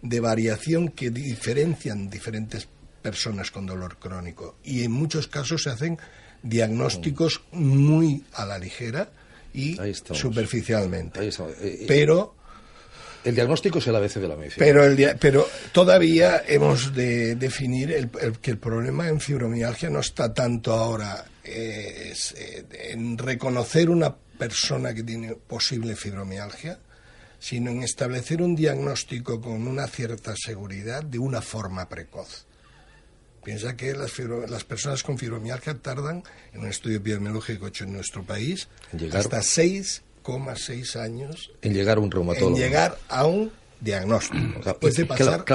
[0.00, 2.68] de variación que diferencian diferentes
[3.02, 4.58] personas con dolor crónico.
[4.62, 5.98] Y en muchos casos se hacen
[6.44, 9.10] diagnósticos muy a la ligera
[9.54, 11.26] y superficialmente.
[11.26, 12.34] Eh, eh, pero
[13.24, 14.66] el diagnóstico es el ABC de la medicina.
[14.66, 20.34] Pero, el pero todavía hemos de definir el, que el problema en fibromialgia no está
[20.34, 22.12] tanto ahora eh,
[22.90, 26.78] en reconocer una persona que tiene posible fibromialgia,
[27.38, 32.46] sino en establecer un diagnóstico con una cierta seguridad de una forma precoz.
[33.44, 38.22] Piensa que las, las personas con fibromialgia tardan, en un estudio epidemiológico hecho en nuestro
[38.22, 38.68] país,
[39.12, 42.56] hasta 6,6 años en llegar a un reumatólogo.
[42.56, 44.60] En llegar a un diagnóstico.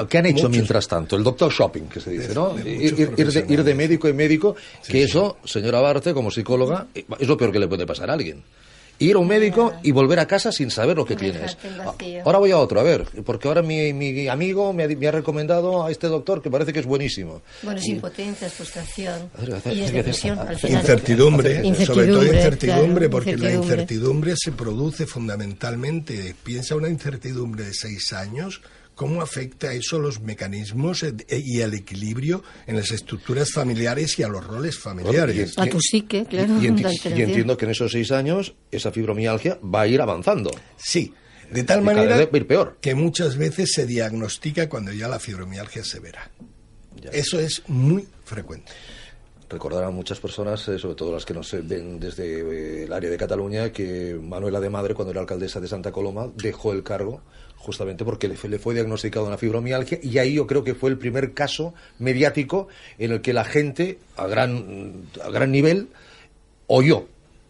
[0.07, 1.15] ¿Qué han hecho mientras tanto?
[1.15, 2.55] El doctor shopping, que se dice, ¿no?
[2.59, 4.55] ir, de, de, médico en médico,
[4.87, 8.43] que eso, señora Barte, como psicóloga, es lo peor que le puede pasar a alguien
[8.99, 11.57] ir a un médico y volver a casa sin saber lo que tienes.
[12.25, 15.91] Ahora voy a otro, a ver, porque ahora mi, mi amigo me ha, recomendado a
[15.91, 17.41] este doctor que parece que es buenísimo.
[17.63, 19.29] Bueno, es impotencia, frustración.
[19.65, 19.79] Y
[20.69, 28.13] Incertidumbre, sobre todo incertidumbre, porque la incertidumbre se produce fundamentalmente, piensa una incertidumbre de seis
[28.13, 28.61] años,
[28.99, 34.27] ¿Cómo afecta eso los mecanismos e, y el equilibrio en las estructuras familiares y a
[34.27, 35.57] los roles familiares?
[35.57, 36.61] a tu psique, claro.
[36.61, 40.51] Y, entiendo que en esos seis años esa fibromialgia va a ir avanzando.
[40.75, 41.13] Sí,
[41.49, 42.27] de tal manera
[42.81, 46.29] que muchas veces se diagnostica cuando ya la fibromialgia es severa.
[47.13, 48.69] Eso es muy frecuente
[49.51, 53.17] recordarán muchas personas, eh, sobre todo las que nos ven desde eh, el área de
[53.17, 57.23] Cataluña, que Manuela de Madre, cuando era alcaldesa de Santa Coloma, dejó el cargo
[57.59, 60.89] justamente porque le fue, le fue diagnosticado una fibromialgia y ahí yo creo que fue
[60.89, 65.89] el primer caso mediático en el que la gente a gran, a gran nivel
[66.67, 67.05] oyó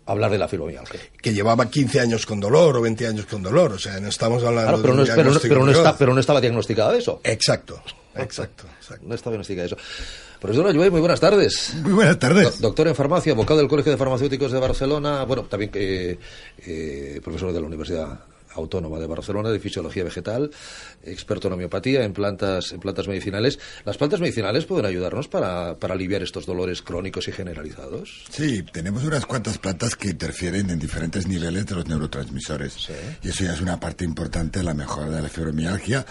[0.07, 0.99] hablar de la fibromialgia.
[1.21, 4.43] Que llevaba 15 años con dolor o 20 años con dolor, o sea, no estamos
[4.43, 7.21] hablando pero de no, pero, no pero no estaba diagnosticada de eso.
[7.23, 7.81] Exacto,
[8.15, 8.65] exacto.
[9.03, 9.77] No estaba diagnosticada de eso.
[10.41, 11.75] Profesor Ayuey, muy buenas tardes.
[11.75, 12.59] Muy buenas tardes.
[12.59, 16.17] doctor en farmacia, abogado del Colegio de Farmacéuticos de Barcelona, bueno, también eh,
[16.65, 18.19] eh, profesor de la Universidad
[18.53, 20.51] Autónoma de Barcelona de Fisiología Vegetal,
[21.03, 23.59] experto en homeopatía, en plantas, en plantas medicinales.
[23.85, 28.25] ¿Las plantas medicinales pueden ayudarnos para, aliviar estos dolores crónicos y generalizados?
[28.29, 32.89] Sí, tenemos unas cuantas plantas que interfieren en diferentes niveles de los neurotransmisores.
[33.23, 36.05] Y eso ya es una parte importante de la mejora de la fibromialgia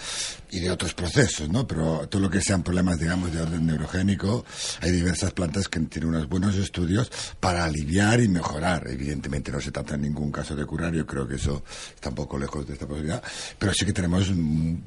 [0.51, 1.67] y de otros procesos, ¿no?
[1.67, 4.45] Pero todo lo que sean problemas, digamos, de orden neurogénico,
[4.81, 8.87] hay diversas plantas que tienen unos buenos estudios para aliviar y mejorar.
[8.87, 11.63] Evidentemente no se trata en ningún caso de curar, yo creo que eso
[11.99, 13.23] tampoco lejos de esta posibilidad,
[13.57, 14.31] pero sí que tenemos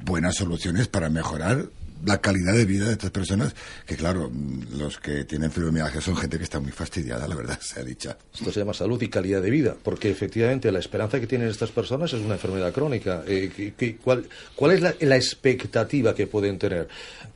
[0.05, 1.65] buenas soluciones para mejorar
[2.05, 4.29] la calidad de vida de estas personas, que claro,
[4.77, 8.13] los que tienen fibromialgia son gente que está muy fastidiada, la verdad, se ha dicho.
[8.33, 11.71] Esto se llama salud y calidad de vida, porque efectivamente la esperanza que tienen estas
[11.71, 13.23] personas es una enfermedad crónica.
[13.25, 16.89] Eh, ¿qué- qué- cuál, cuál es la, la expectativa que pueden tener?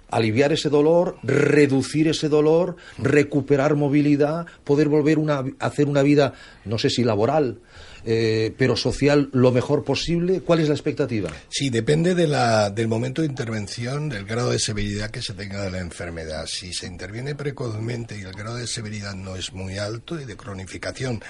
[0.10, 6.34] Aliviar ese dolor, reducir ese dolor, recuperar movilidad, poder volver a hacer una vida,
[6.66, 7.60] no sé si laboral,
[8.10, 10.40] eh, pero social lo mejor posible.
[10.40, 11.30] ¿Cuál es la expectativa?
[11.50, 15.62] Sí, depende de la, del momento de intervención, del grado de severidad que se tenga
[15.62, 16.46] de la enfermedad.
[16.48, 20.38] Si se interviene precozmente y el grado de severidad no es muy alto y de
[20.38, 21.22] cronificación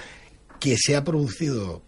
[0.60, 1.82] que se ha producido,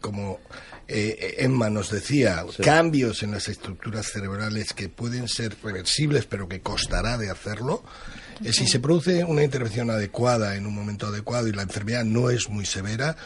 [0.00, 0.40] como
[0.88, 6.62] eh, Emma nos decía, cambios en las estructuras cerebrales que pueden ser reversibles pero que
[6.62, 7.84] costará de hacerlo,
[8.42, 12.30] eh, si se produce una intervención adecuada en un momento adecuado y la enfermedad no
[12.30, 13.16] es muy severa,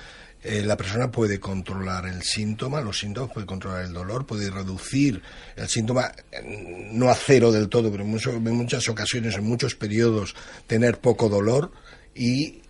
[0.44, 5.22] eh, la persona puede controlar el síntoma, los síntomas, puede controlar el dolor, puede reducir
[5.56, 9.44] el síntoma, eh, no a cero del todo, pero en, mucho- en muchas ocasiones, en
[9.44, 10.34] muchos periodos,
[10.66, 11.72] tener poco dolor
[12.14, 12.60] y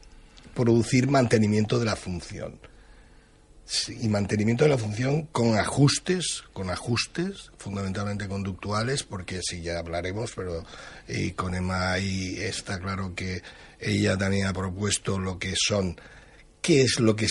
[0.54, 2.58] producir mantenimiento de la función.
[3.88, 10.32] Y mantenimiento de la función con ajustes, con ajustes fundamentalmente conductuales, porque sí ya hablaremos,
[10.36, 10.64] pero
[11.08, 13.42] y con Emma ahí está claro que
[13.80, 15.98] ella también ha propuesto lo que son,
[16.60, 17.24] qué es lo que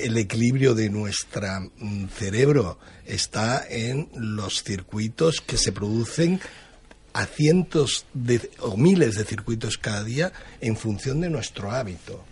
[0.00, 1.70] el equilibrio de nuestro
[2.16, 6.40] cerebro está en los circuitos que se producen
[7.12, 12.24] a cientos de, o miles de circuitos cada día en función de nuestro hábito.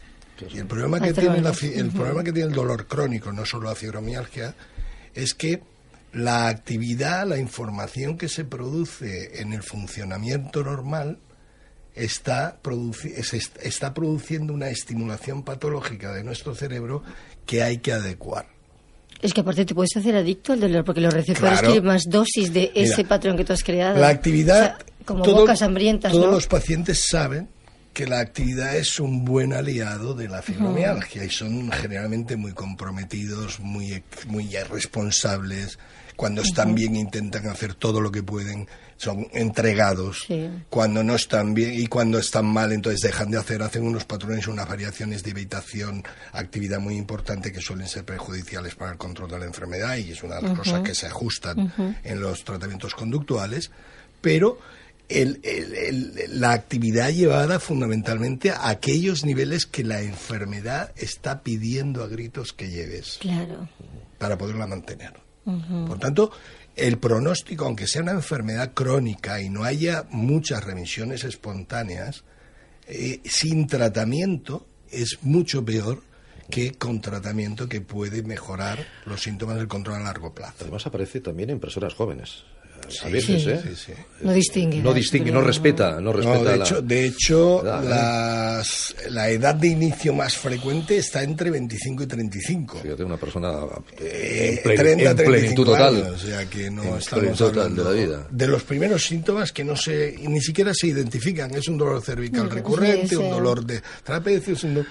[0.50, 3.68] Y el problema que tiene la el problema que tiene el dolor crónico, no solo
[3.68, 4.54] la fibromialgia,
[5.14, 5.62] es que
[6.14, 11.18] la actividad, la información que se produce en el funcionamiento normal
[11.94, 13.12] está, produci-
[13.62, 17.02] está produciendo una estimulación patológica de nuestro cerebro
[17.46, 18.46] que hay que adecuar.
[19.22, 21.68] Es que aparte te puedes hacer adicto al dolor porque los receptores Claro.
[21.74, 23.98] quieren más dosis de ese Mira, patrón que tú has creado.
[24.00, 26.32] La actividad, O sea, como todo- bocas hambrientas, todos ¿no?
[26.32, 27.48] los pacientes saben
[27.92, 33.60] que la actividad es un buen aliado de la fibromialgia y son generalmente muy comprometidos,
[33.60, 35.78] muy, muy responsables.
[36.20, 40.24] Cuando están bien intentan hacer todo lo que pueden, son entregados.
[40.26, 40.50] Sí.
[40.68, 44.46] Cuando no están bien y cuando están mal, entonces dejan de hacer, hacen unos patrones,
[44.46, 49.38] unas variaciones de evitación, actividad muy importante que suelen ser perjudiciales para el control de
[49.38, 51.72] la enfermedad y es una de las cosas que se ajustan
[52.04, 53.70] en los tratamientos conductuales,
[54.20, 54.58] pero
[55.08, 62.04] el- el- el- la actividad llevada fundamentalmente a aquellos niveles que la enfermedad está pidiendo
[62.04, 63.70] a gritos que lleves Claro.
[64.18, 65.14] para poderla mantener.
[65.44, 66.30] Por tanto,
[66.76, 72.24] el pronóstico, aunque sea una enfermedad crónica y no haya muchas remisiones espontáneas,
[72.86, 76.02] eh, sin tratamiento es mucho peor
[76.50, 80.56] que con tratamiento que puede mejorar los síntomas del control a largo plazo.
[80.60, 82.44] Además aparece también en personas jóvenes.
[83.04, 83.60] A veces, sí, ¿eh?
[83.62, 83.92] sí, sí.
[84.22, 84.82] No distingue.
[84.82, 86.64] No distingue, no respeta, no No, respeta de, la...
[86.64, 87.88] hecho, de hecho, edad, ¿eh?
[87.88, 92.78] las- la edad de inicio más frecuente está entre 25 y 35.
[92.82, 93.52] Fíjate, una persona
[93.98, 95.96] Eh, en, plen- 30, en plenitud 35 total.
[95.96, 98.26] años, o sea que no En estamos plenitud total hablando de la vida.
[98.30, 101.54] de los primeros síntomas que no se ni siquiera se identifican.
[101.54, 103.16] Es un dolor cervical recurrente, sí.
[103.16, 104.86] un dolor de trapecio, un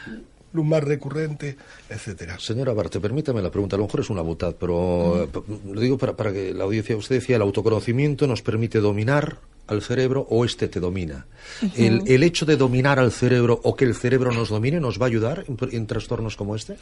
[0.54, 1.56] do- lumbar recurrente,
[1.90, 2.38] etcétera.
[2.40, 5.30] Señora Barte, permítame la pregunta, a lo mejor es una butad, pero eh,
[5.72, 9.82] lo digo para, para que la audiencia, usted decía, el autoconocimiento nos permite dominar al
[9.84, 11.28] cerebro o este te domina.
[11.76, 15.06] el, el hecho de dominar al cerebro o que el cerebro nos domine nos va
[15.06, 16.76] a ayudar en, en trastornos como este?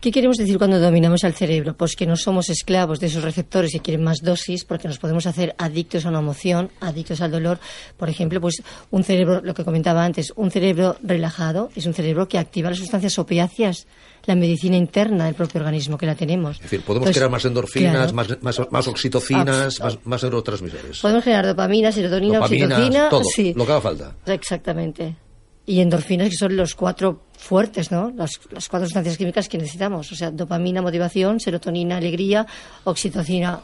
[0.00, 1.76] ¿Qué queremos decir cuando dominamos al cerebro?
[1.76, 5.26] Pues que no somos esclavos de esos receptores y quieren más dosis porque nos podemos
[5.26, 7.58] hacer adictos a una emoción, adictos al dolor.
[7.96, 12.28] Por ejemplo, pues un cerebro, lo que comentaba antes, un cerebro relajado es un cerebro
[12.28, 13.86] que activa las sustancias opiáceas,
[14.26, 16.56] la medicina interna del propio organismo que la tenemos.
[16.56, 21.00] Es decir, podemos Entonces, crear más endorfinas, claro, más, más, más oxitocinas, más, más neurotransmisores.
[21.00, 23.54] Podemos generar dopamina, serotonina, Dopaminas, oxitocina, todo, sí.
[23.56, 24.14] lo que haga falta.
[24.26, 25.25] Exactamente.
[25.68, 28.10] Y endorfinas, que son los cuatro fuertes, ¿no?
[28.16, 30.12] Las, las cuatro sustancias químicas que necesitamos.
[30.12, 32.46] O sea, dopamina, motivación, serotonina, alegría,
[32.84, 33.60] oxitocina,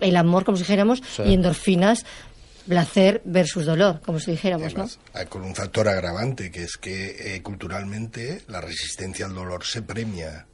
[0.00, 1.22] el amor, como si dijéramos, Sí.
[1.24, 2.04] y endorfinas,
[2.68, 4.82] placer versus dolor, como si dijéramos, ¿no?
[4.82, 9.64] Además, hay con un factor agravante, que es que eh, culturalmente la resistencia al dolor
[9.64, 10.46] se premia.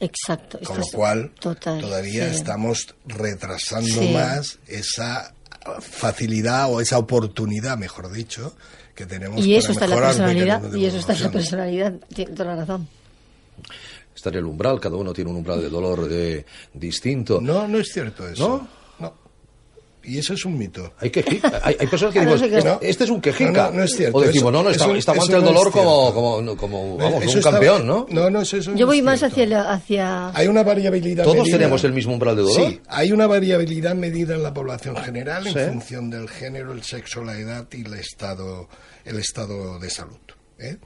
[0.00, 0.58] Exacto.
[0.64, 2.36] Con lo cual, total, todavía sí.
[2.36, 4.12] estamos retrasando Sí.
[4.14, 5.34] más esa
[5.80, 8.56] facilidad o esa oportunidad, mejor dicho,
[8.94, 11.94] que tenemos Y eso para está en la personalidad, y eso está en la personalidad,
[12.14, 12.88] tiene toda la razón.
[14.14, 17.40] Está en el umbral, cada uno tiene un umbral de dolor de, distinto.
[17.40, 18.48] No, no es cierto eso.
[18.48, 18.81] ¿No?
[20.04, 20.92] Y eso es un mito.
[20.98, 21.60] Hay, quejica.
[21.62, 22.78] hay, hay personas que dicen, este, No.
[22.82, 23.50] este es un quejica.
[23.52, 24.18] No, no, no es cierto.
[24.18, 27.22] O decimos, Eso- no, no, está, eso- está aguanta el dolor como, como, como, vamos,
[27.22, 28.06] Eso un está- campeón, ¿no?
[28.10, 29.34] No, no, eso, eso no Yo voy es más cierto.
[29.34, 30.28] hacia, la- hacia...
[30.36, 32.68] Hay una variabilidad Todos medida- tenemos el mismo umbral de dolor.
[32.68, 35.58] Sí, hay una variabilidad medida en la población general en Sí.
[35.68, 38.68] función del género, el sexo, la edad y el estado,
[39.04, 40.18] el estado de salud.
[40.58, 40.78] ¿eh?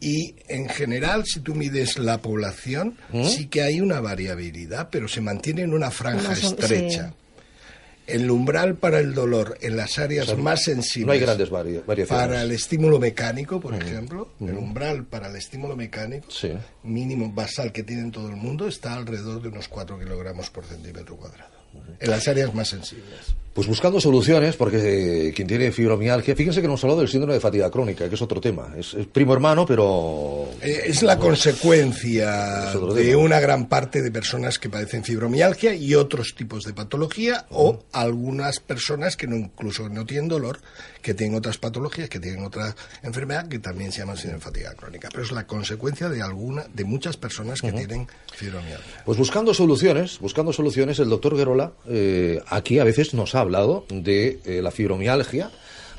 [0.00, 3.24] Y en general, si tú mides la población, ¿Mm?
[3.24, 7.08] sí que hay una variabilidad, pero se mantiene en una franja estrecha.
[7.10, 7.14] sí.
[8.06, 11.06] El umbral para el dolor en las áreas O sea, más sensibles.
[11.06, 12.08] no hay grandes vari- variaciones.
[12.26, 16.52] Para el estímulo mecánico, por ejemplo, el umbral para el estímulo mecánico Sí.
[16.82, 21.16] mínimo basal que tiene todo el mundo está alrededor de unos 4 kilogramos por centímetro
[21.16, 21.52] cuadrado.
[22.00, 23.34] En las áreas más sensibles.
[23.54, 27.40] Pues buscando soluciones, porque eh, quien tiene fibromialgia, fíjense que hemos hablado del síndrome de
[27.40, 28.72] fatiga crónica, que es otro tema.
[28.78, 34.58] Es, es primo hermano, pero Eh, es la consecuencia de una gran parte de personas
[34.58, 40.06] que padecen fibromialgia y otros tipos de patología o algunas personas que no incluso no
[40.06, 40.60] tienen dolor,
[41.02, 44.74] que tienen otras patologías, que tienen otra enfermedad que también se llama síndrome de fatiga
[44.74, 45.08] crónica.
[45.10, 49.02] Pero es la consecuencia de alguna de muchas personas que tienen fibromialgia.
[49.04, 53.84] Pues buscando soluciones, buscando soluciones, el doctor Guerola eh, aquí a veces nos ha hablado
[53.90, 55.50] de eh, la fibromialgia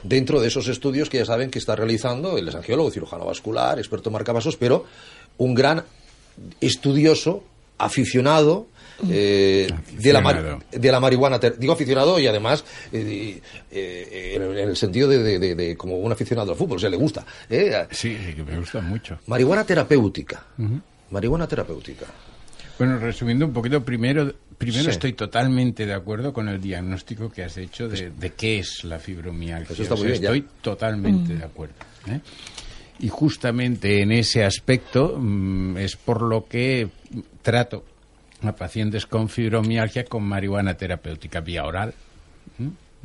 [0.04, 4.10] dentro de esos estudios que ya saben que está realizando el angiólogo, cirujano vascular, experto
[4.10, 4.86] en marcapasos, pero
[5.38, 5.84] un gran
[6.60, 7.44] estudioso,
[7.78, 8.68] aficionado.
[9.10, 10.22] eh, De, la
[10.72, 13.40] de la marihuana, digo aficionado y además eh,
[13.72, 16.90] eh, en el sentido de, de- de- de como un aficionado al fútbol, o sea,
[16.90, 17.26] le gusta.
[17.92, 19.18] Sí, sí, que me gusta mucho.
[19.28, 20.46] Marihuana terapéutica.
[21.10, 22.06] Marihuana terapéutica.
[22.78, 24.90] Bueno, resumiendo un poquito, primero, primero Sí.
[24.90, 29.00] estoy totalmente de acuerdo con el diagnóstico que has hecho de, de qué es la
[29.00, 29.74] fibromialgia.
[29.74, 30.30] Eso está O sea, muy bien, ya.
[30.30, 31.76] estoy totalmente de acuerdo.
[32.08, 32.20] ¿eh?
[33.00, 36.90] Y justamente en ese aspecto mm, es por lo que
[37.42, 37.86] trato
[38.42, 41.94] a pacientes con fibromialgia con marihuana terapéutica vía oral.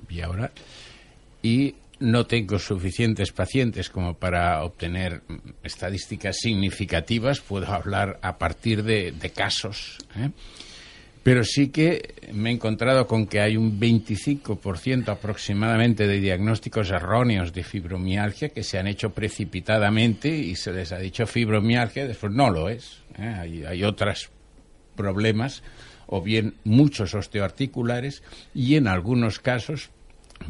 [0.08, 0.50] Vía oral.
[1.42, 5.22] Y no tengo suficientes pacientes como para obtener
[5.62, 7.40] estadísticas significativas.
[7.40, 9.98] Puedo hablar a partir de, de casos.
[10.16, 10.30] ¿eh?
[11.22, 17.52] Pero sí que me he encontrado con que hay un 25% aproximadamente de diagnósticos erróneos
[17.52, 22.50] de fibromialgia que se han hecho precipitadamente y se les ha dicho fibromialgia, después no
[22.50, 23.02] lo es.
[23.18, 23.34] ¿eh?
[23.38, 24.30] Hay, hay otros
[24.96, 25.62] problemas,
[26.06, 28.22] o bien muchos osteoarticulares,
[28.54, 29.90] y en algunos casos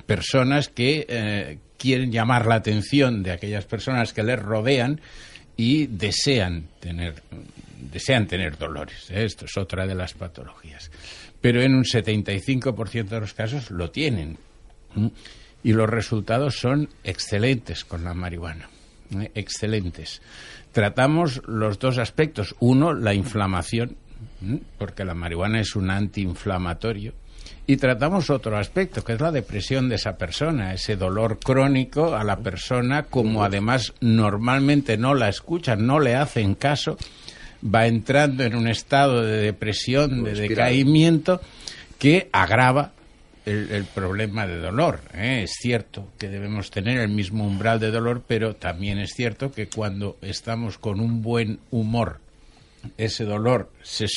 [0.07, 5.01] personas que eh, quieren llamar la atención de aquellas personas que les rodean
[5.57, 7.22] y desean tener
[7.80, 9.11] desean tener dolores.
[9.11, 9.24] ¿eh?
[9.24, 10.90] Esto es otra de las patologías.
[11.40, 14.38] Pero en un 75% de los casos lo tienen.
[15.62, 18.68] Y los resultados son excelentes con la marihuana.
[19.14, 19.30] ¿eh?
[19.34, 20.20] Excelentes.
[20.72, 22.55] Tratamos los dos aspectos.
[22.61, 23.96] Uno, la inflamación,
[24.78, 27.14] porque la marihuana es un antiinflamatorio.
[27.71, 32.25] Y tratamos otro aspecto, que es la depresión de esa persona, ese dolor crónico a
[32.25, 36.97] la persona, como además normalmente no la escuchan, no le hacen caso,
[37.62, 41.43] va entrando en un estado de depresión, de decaimiento,
[41.99, 42.93] que agrava
[43.45, 45.03] el, el problema de dolor.
[45.12, 45.43] ¿eh?
[45.43, 49.69] Es cierto que debemos tener el mismo umbral de dolor, pero también es cierto que
[49.69, 52.21] cuando estamos con un buen humor,
[52.97, 54.09] ese dolor se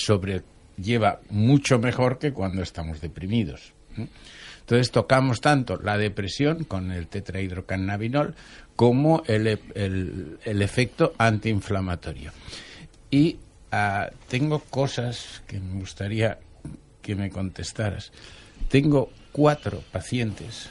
[0.82, 3.74] sobrelleva mucho mejor que cuando estamos deprimidos.
[3.98, 4.08] ¿eh?
[4.62, 8.36] Entonces tocamos tanto la depresión con el tetrahidrocannabinol
[8.76, 12.32] como el, e- el efecto antiinflamatorio.
[13.10, 13.38] Y
[13.72, 16.40] ah, tengo cosas que me gustaría
[17.02, 18.12] que me contestaras.
[18.70, 20.70] Tengo cuatro pacientes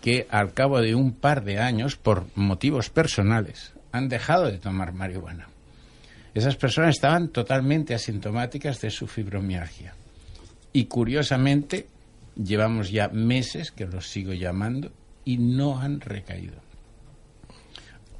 [0.00, 4.92] que al cabo de un par de años, por motivos personales, han dejado de tomar
[4.94, 5.48] marihuana.
[6.34, 9.94] Esas personas estaban totalmente asintomáticas de su fibromialgia.
[10.72, 11.86] Y curiosamente,
[12.42, 14.92] llevamos ya meses que los sigo llamando
[15.24, 16.54] y no han recaído.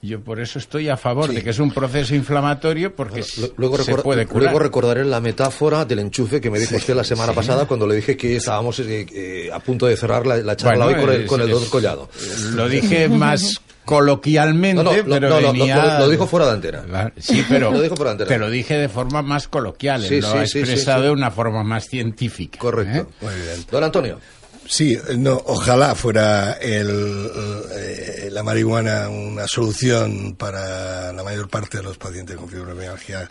[0.03, 1.35] Yo por eso estoy a favor Sí.
[1.37, 4.45] de que es un proceso inflamatorio porque Lu- Luego, se puede curar.
[4.45, 7.97] luego recordaré la metáfora del enchufe que me dijo usted la semana pasada cuando le
[7.97, 11.15] dije que estábamos eh, eh, a punto de cerrar la, la charla Bueno, hoy con
[11.15, 12.09] el, con el doctor Collado.
[12.55, 13.61] Lo dije más
[13.95, 15.77] coloquialmente, No, no, lo- pero no, lo- venía...
[15.95, 16.83] lo- lo dijo fuera de antena.
[16.83, 18.29] Claro, Sí, pero Lo dijo fuera de antena.
[18.29, 21.05] te lo dije de forma más coloquial, Sí, lo sí, ha sí, sí, expresado sí.
[21.07, 22.59] de una forma más científica.
[22.59, 22.99] Correcto.
[23.01, 23.25] ¿eh?
[23.25, 23.67] Muy bien.
[23.71, 24.19] Don Antonio.
[24.67, 27.29] Sí, no, ojalá fuera el,
[27.77, 33.29] eh, la marihuana una solución para la mayor parte de los pacientes con fibromialgia.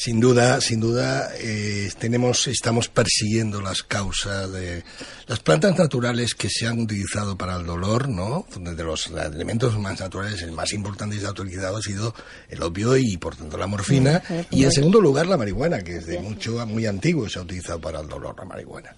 [0.00, 4.82] Sin duda, sin duda, eh, tenemos, estamos persiguiendo las causas de
[5.26, 8.46] las plantas naturales que se han utilizado para el dolor, ¿no?
[8.56, 12.14] De los elementos más naturales, el más importante y autorizado ha sido
[12.48, 14.22] el opio y, por tanto, la morfina.
[14.50, 18.00] Y, en segundo lugar, la marihuana, que desde mucho, muy antiguo se ha utilizado para
[18.00, 18.96] el dolor, la marihuana.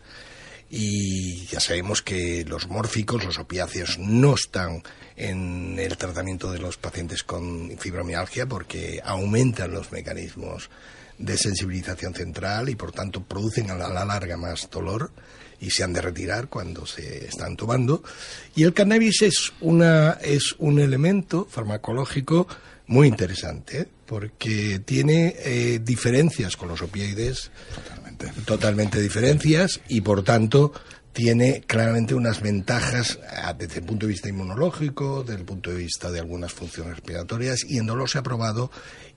[0.71, 4.85] y ya sabemos que los mórficos, los opiáceos, no están
[5.23, 10.69] en el tratamiento de los pacientes con fibromialgia porque aumentan los mecanismos
[11.19, 15.13] de sensibilización central y por tanto producen a la larga más dolor
[15.61, 18.03] y se han de retirar cuando se están tomando.
[18.57, 22.49] Y el cannabis es, una, es un elemento farmacológico
[22.89, 27.53] muy interesante porque tiene eh, diferencias con los opioides.
[28.45, 30.73] Totalmente diferencias y por tanto
[31.13, 35.77] tiene claramente unas ventajas ah, desde el punto de vista inmunológico, desde el punto de
[35.77, 38.71] vista de algunas funciones respiratorias y en dolor se ha probado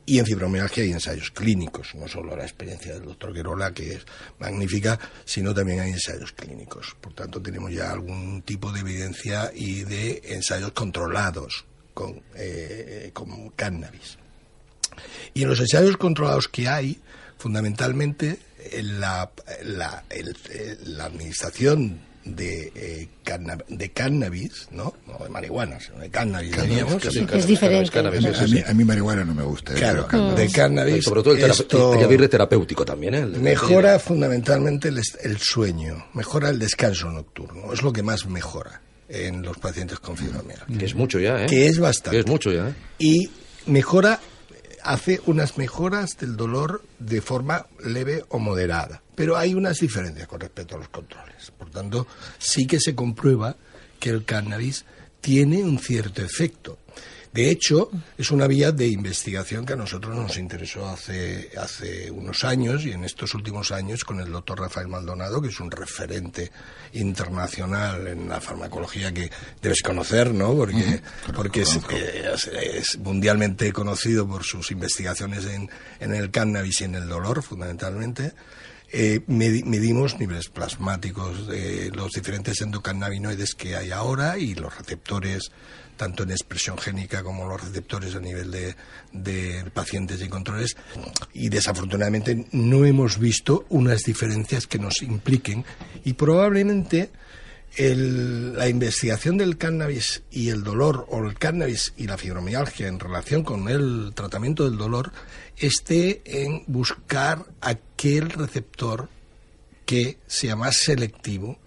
[0.05, 4.05] y en fibromialgia hay ensayos clínicos, no solo la experiencia del doctor Guerola, que es
[4.39, 6.95] magnífica, sino también hay ensayos clínicos.
[7.01, 11.65] Por tanto, tenemos ya algún tipo de evidencia y de ensayos controlados
[11.95, 14.19] con, eh, con cannabis.
[15.33, 16.99] Y en los ensayos controlados que hay,
[17.39, 18.37] fundamentalmente
[18.83, 19.29] la,
[19.63, 20.03] la,
[20.85, 23.07] la administración de, eh,
[23.69, 24.95] de cannabis, ¿no?
[25.07, 26.55] No de marihuana, sino de cannabis,
[27.33, 27.99] es diferente.
[27.99, 29.73] a, mí, marihuana no me gusta.
[29.73, 29.75] ¿eh?
[29.75, 31.05] Claro, de cannabis.
[31.05, 31.93] sobre todo el, esto
[32.29, 33.25] terapéutico también, ¿eh?
[33.25, 39.43] mejora fundamentalmente el, el, sueño, mejora el descanso nocturno, es lo que más mejora en
[39.43, 40.77] los pacientes con fibromialgia.
[40.77, 41.45] Que es mucho ya, ¿eh?
[41.45, 42.17] Que es bastante.
[42.17, 42.73] Que es mucho ya, ¿eh?
[42.97, 43.29] Y
[43.67, 44.19] mejora
[44.85, 49.01] hace unas mejoras del dolor de forma leve o moderada.
[49.15, 51.51] Pero hay unas diferencias con respecto a los controles.
[51.57, 52.07] Por tanto,
[52.37, 53.57] sí que se comprueba
[53.99, 54.85] que el cannabis
[55.21, 56.77] tiene un cierto efecto.
[57.35, 62.45] De hecho, es una vía de investigación que a nosotros nos interesó hace, hace unos
[62.45, 66.49] años y en estos últimos años con el doctor Rafael Maldonado, que es un referente
[66.93, 69.29] internacional en la farmacología que
[69.61, 70.55] debes conocer, ¿no?
[70.55, 71.01] Porque,
[71.35, 75.69] porque es, mundialmente conocido por sus investigaciones en,
[75.99, 78.31] en el cannabis y en el dolor, fundamentalmente.
[78.93, 85.51] Eh, medimos niveles plasmáticos de los diferentes endocannabinoides que hay ahora y los receptores
[85.95, 90.75] tanto en expresión génica como los receptores a nivel de, pacientes y controles.
[91.33, 95.65] Y desafortunadamente no hemos visto unas diferencias que nos impliquen
[96.03, 97.11] y probablemente
[97.77, 103.43] la investigación del cannabis y el dolor o el cannabis y la fibromialgia en relación
[103.43, 105.11] con el tratamiento del dolor
[105.57, 109.09] esté en buscar aquel receptor
[109.85, 111.59] que sea más selectivo,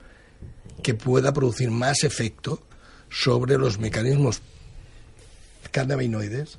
[0.83, 2.62] que pueda producir más efecto
[3.11, 4.40] sobre los mecanismos
[5.70, 6.59] cannabinoides,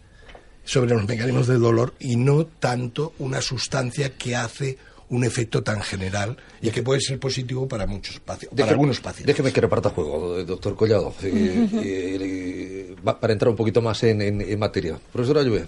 [0.63, 4.77] sobre los mecanismos de dolor y no tanto una sustancia que hace
[5.09, 9.25] un efecto tan general y que puede ser positivo para muchos pacientes, para algunos pacientes.
[9.25, 11.13] Déjeme que reparta juego, doctor Collado,
[13.19, 14.99] para entrar un poquito más en, en, materia.
[15.11, 15.65] Profesora Lluvia.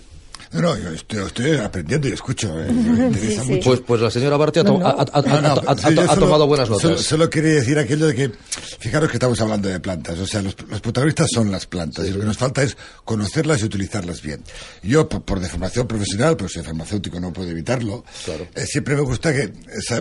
[0.54, 0.89] No, yo
[1.26, 2.54] estoy, aprendiendo y escucho.
[2.60, 7.02] Eh, pues, pues, la señora Barti ha, tomado buenas notas.
[7.02, 8.32] Solo, quería decir aquello de que,
[8.80, 12.20] fijaros que estamos hablando de plantas, o sea, los, protagonistas son las plantas y lo
[12.20, 12.76] que nos falta es
[13.06, 14.43] conocerlas y utilizarlas bien.
[14.84, 19.54] Yo, por, deformación profesional, pues el farmacéutico no puede evitarlo, eh, siempre me gusta que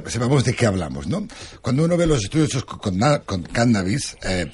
[0.07, 1.29] sepamos de qué hablamos, ¿no?
[1.63, 4.51] Cuando uno ve los estudios con, con cannabis, eh,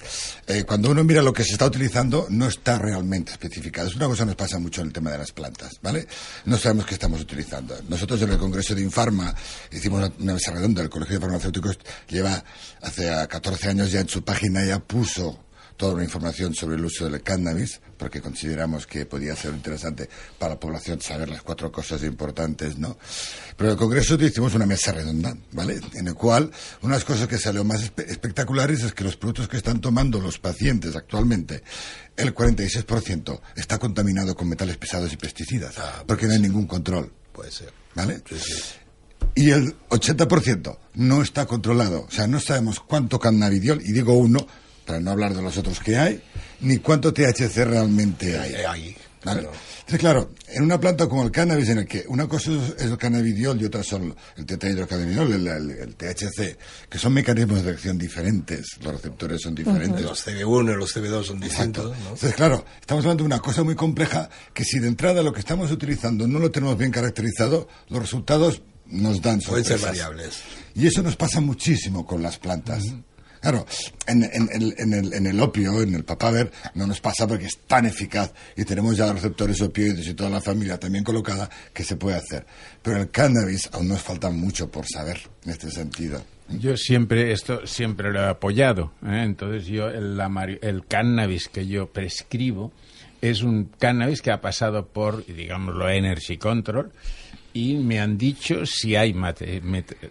[0.66, 3.88] cuando uno mira lo que se está utilizando, no está realmente especificado.
[3.88, 5.72] Es una cosa que nos pasa mucho en el tema de las plantas.
[5.82, 6.07] ¿vale?
[6.44, 7.76] No sabemos qué estamos utilizando.
[7.88, 9.34] Nosotros en el Congreso de Infarma
[9.72, 11.78] hicimos una, mesa redonda, el Colegio de Farmacéuticos
[12.09, 12.44] lleva
[12.82, 15.45] hace 14 años ya en su página ya puso
[15.76, 20.08] toda una información sobre el uso del cannabis, porque consideramos que podía ser interesante
[20.38, 22.96] para la población saber las cuatro cosas importantes, ¿no?
[23.56, 25.80] Pero en el Congreso hicimos una mesa redonda, ¿vale?
[25.94, 26.50] En el cual
[26.82, 30.96] unas cosas que salió más espectaculares es que los productos que están tomando los pacientes
[30.96, 31.62] actualmente,
[32.16, 37.12] el 46% está contaminado con metales pesados y pesticidas, ah, porque no hay ningún control.
[37.32, 37.72] Puede ser.
[37.94, 38.22] ¿Vale?
[39.34, 42.06] Y el 80% no está controlado.
[42.08, 44.46] O sea, no sabemos cuánto cannabidiol, y digo uno,
[44.87, 46.22] para no hablar de los otros que hay,
[46.61, 48.97] ni cuánto THC realmente hay.
[49.24, 52.97] Entonces, claro, en una planta como el cannabis, en el que una cosa es el
[52.97, 56.59] cannabidiol y otra son el tetrahidrocannabinol, el, el, THC,
[56.89, 60.03] que son mecanismos de acción diferentes, los receptores son diferentes.
[60.03, 61.97] Los CB1 y los CB2 son distintos.
[61.97, 65.41] Entonces, claro, estamos hablando de una cosa muy compleja que si de entrada lo que
[65.41, 69.80] estamos utilizando no lo tenemos bien caracterizado, los resultados nos dan sorpresas.
[69.80, 70.41] Pueden ser variables.
[70.74, 72.84] Y eso nos pasa muchísimo con las plantas.
[73.47, 73.64] Claro,
[74.09, 78.32] en, el, en, el, opio, en el papaver, no nos pasa porque es tan eficaz
[78.57, 82.44] y tenemos ya receptores opioides y toda la familia también colocada que se puede hacer.
[82.82, 86.20] Pero el cannabis aún nos falta mucho por saber en este sentido.
[86.49, 88.94] Yo siempre esto siempre lo he apoyado.
[89.05, 89.22] ¿eh?
[89.22, 90.20] Entonces yo el,
[90.61, 92.72] el cannabis que yo prescribo
[93.20, 96.90] es un cannabis que ha pasado por, digámoslo, energy control
[97.57, 99.14] y me han dicho si hay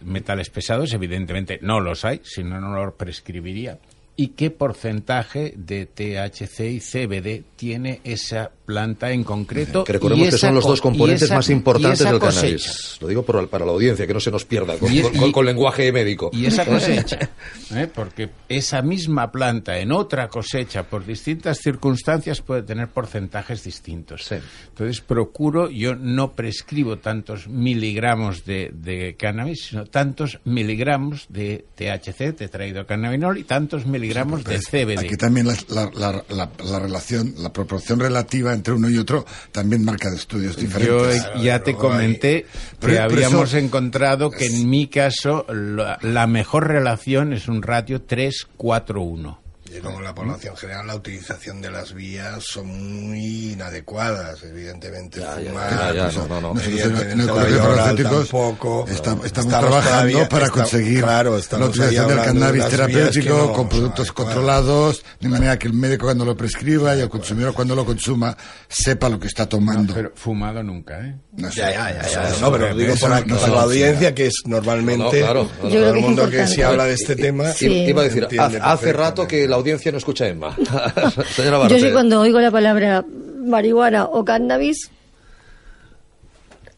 [0.01, 3.77] metales pesados, evidentemente no los hay, si no, no los prescribiría.
[4.17, 9.83] ¿Y qué porcentaje de THC y CBD tiene esa planta en concreto?
[9.83, 12.97] Que recordemos que son los dos componentes esa- más importantes del cannabis.
[13.01, 15.19] Lo digo por- para la audiencia, que no se nos pierda con, Y- con- y-
[15.19, 16.29] con- con lenguaje médico.
[16.31, 17.29] Y esa cosecha,
[17.75, 17.87] ¿eh?
[17.93, 24.23] porque esa misma planta en otra cosecha por distintas circunstancias puede tener porcentajes distintos.
[24.23, 24.35] Sí.
[24.69, 32.31] Entonces procuro, yo no prescribo tantos miligramos de, de cannabis, sino tantos miligramos de THC,
[32.33, 34.99] tetrahidrocannabinol, y tantos miligramos de CBD.
[34.99, 39.25] Aquí también la, la- la- la- la relación, la proporción relativa entre uno y otro
[39.51, 41.23] también marca de estudios Yo diferentes.
[41.23, 42.47] eh, ya te comenté que
[42.79, 47.61] Pero- pero habíamos eso- encontrado que en mi caso la, la mejor relación es un
[47.61, 49.39] ratio 3-4-1.
[49.77, 55.19] Y como la población general, la utilización de las vías son muy inadecuadas, evidentemente.
[55.19, 56.53] Ya, Fumar, ya, ya, pues, no, no, no.
[56.53, 58.81] Nosotros de tampoco.
[58.87, 62.69] está- estamos, Estamos trabajando todavía- para está- conseguir claro, la utilización del de cannabis que
[62.69, 67.09] terapéutico no con productos controlados, de manera que el médico cuando lo prescriba y el
[67.09, 68.35] consumidor cuando lo consuma
[68.67, 69.93] sepa lo que está tomando.
[69.93, 71.15] Pero fumado nunca, ¿eh?
[71.33, 71.61] No sé.
[71.61, 75.09] Ya, ya, ya, No, pero lo digo para, la audiencia, que es normalmente No, no,
[75.09, 75.43] claro.
[75.43, 77.45] Yo todo creo el mundo que se habla de este tema.
[77.59, 78.27] Iba a decir,
[78.61, 80.55] hace rato que la audiencia no escucha Emma.
[81.35, 83.03] Señora Yo sí cuando oigo la palabra
[83.45, 84.89] marihuana o cannabis,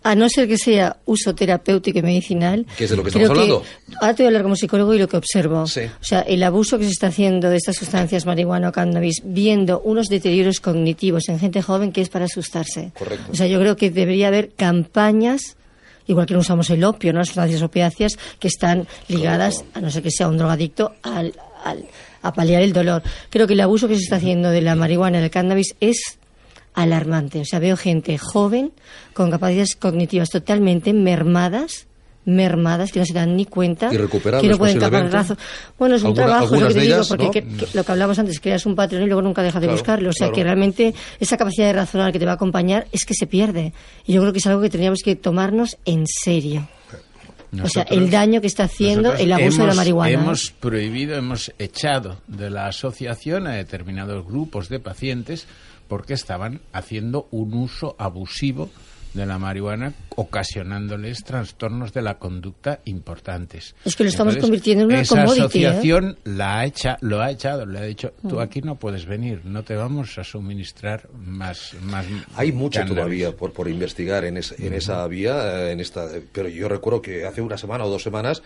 [0.03, 2.65] a no ser que sea uso terapéutico y medicinal.
[2.77, 3.63] ¿Qué es de lo que estamos hablando?
[3.99, 5.67] ahora te voy a hablar como psicólogo y lo que observo.
[5.67, 5.81] Sí.
[5.81, 9.81] O sea, el abuso que se está haciendo de estas sustancias, marihuana o cannabis, viendo
[9.81, 12.91] unos deterioros cognitivos en gente joven que es para asustarse.
[12.97, 13.31] Correcto.
[13.33, 15.57] O sea, yo creo que debería haber campañas
[16.09, 17.19] igual que no usamos el opio, ¿no?
[17.19, 21.33] las sustancias opiáceas que están ligadas, a no ser que sea un drogadicto, al,
[21.65, 21.83] al-
[22.27, 23.01] a paliar el dolor.
[23.29, 26.19] Creo que el abuso que se está haciendo de la marihuana y del cannabis es
[26.73, 27.39] alarmante.
[27.41, 28.71] O sea, veo gente joven
[29.13, 31.87] con capacidades cognitivas totalmente mermadas
[32.29, 33.97] mermadas que no se dan ni cuenta que
[34.49, 35.37] no pueden tapar razón
[35.79, 37.31] bueno es un Alguna- trabajo lo que te digo ellas, porque ¿no?
[37.31, 39.77] que- que lo que hablamos antes creas un patrón y luego nunca dejas de Claro,
[39.79, 40.35] buscarlo o sea claro.
[40.35, 43.71] que realmente esa capacidad de razonar que te va a acompañar es que se pierde
[44.05, 46.67] y yo creo que es algo que tendríamos que tomarnos en serio
[47.63, 50.13] o sea, el daño que está haciendo Nosotros el abuso de la hemos- marihuana.
[50.13, 55.47] Hemos prohibido, hemos echado de la asociación a determinados grupos de pacientes
[55.87, 58.69] porque estaban haciendo un uso abusivo
[59.13, 63.75] de la marihuana, ocasionándoles trastornos de la conducta importantes.
[63.83, 65.67] Es que lo estamos convirtiendo en una esa commodity, ¿eh?
[65.67, 69.41] asociación la ha echa, lo ha echado, le ha dicho, tú aquí no puedes venir,
[69.45, 72.05] no te vamos a suministrar más, más
[72.35, 72.95] Hay mucho cannabis".
[72.95, 77.01] todavía por, por investigar en, es- en esa vía, eh, en esta, pero yo recuerdo
[77.01, 78.43] que hace una semana o dos semanas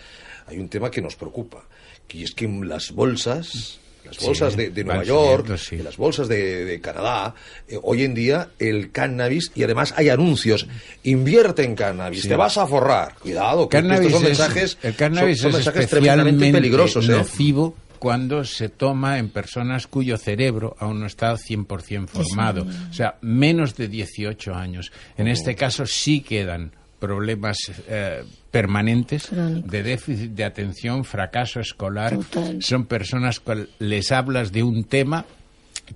[0.48, 1.64] hay un tema que nos preocupa,
[2.08, 5.78] que es que las bolsas, las Sí, bolsas de, de Nueva York, sí.
[5.78, 7.34] las bolsas de, de Canadá,
[7.68, 10.68] eh, hoy en día el cannabis, y además hay anuncios,
[11.04, 12.28] invierte en cannabis, Sí.
[12.30, 15.62] te vas a forrar, cuidado, que Cannabis estos son es- mensajes, el cannabis son, son
[15.62, 17.08] es mensajes tremendamente peligrosos.
[17.08, 17.12] ¿eh?
[17.14, 23.18] nocivo cuando se toma en personas cuyo cerebro aún no está 100% formado, o sea,
[23.22, 24.92] menos de 18 años.
[25.18, 26.72] En este caso sí quedan
[27.02, 27.58] problemas
[27.90, 29.70] eh, permanentes Crónicos.
[29.72, 32.16] de déficit de atención, fracaso escolar.
[32.16, 32.62] Total.
[32.62, 35.26] Son personas que les hablas de un tema,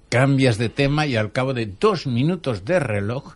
[0.10, 3.36] cambias de tema y al cabo de dos minutos de reloj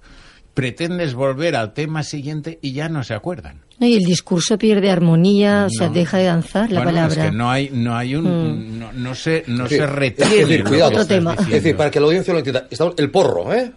[0.54, 3.62] pretendes volver al tema siguiente y ya no se acuerdan.
[3.80, 5.94] No, y el discurso pierde armonía, o sea, No.
[5.94, 7.24] deja de danzar la Bueno, palabra.
[7.26, 10.36] Es que no hay, no hay un, no, no se, no Sí, se es retiene.
[10.36, 10.92] decir, lo que cuidado.
[10.92, 11.36] Otro tema.
[11.40, 12.68] Es decir, para que la audiencia lo entienda,
[12.98, 13.72] el porro, ¿eh?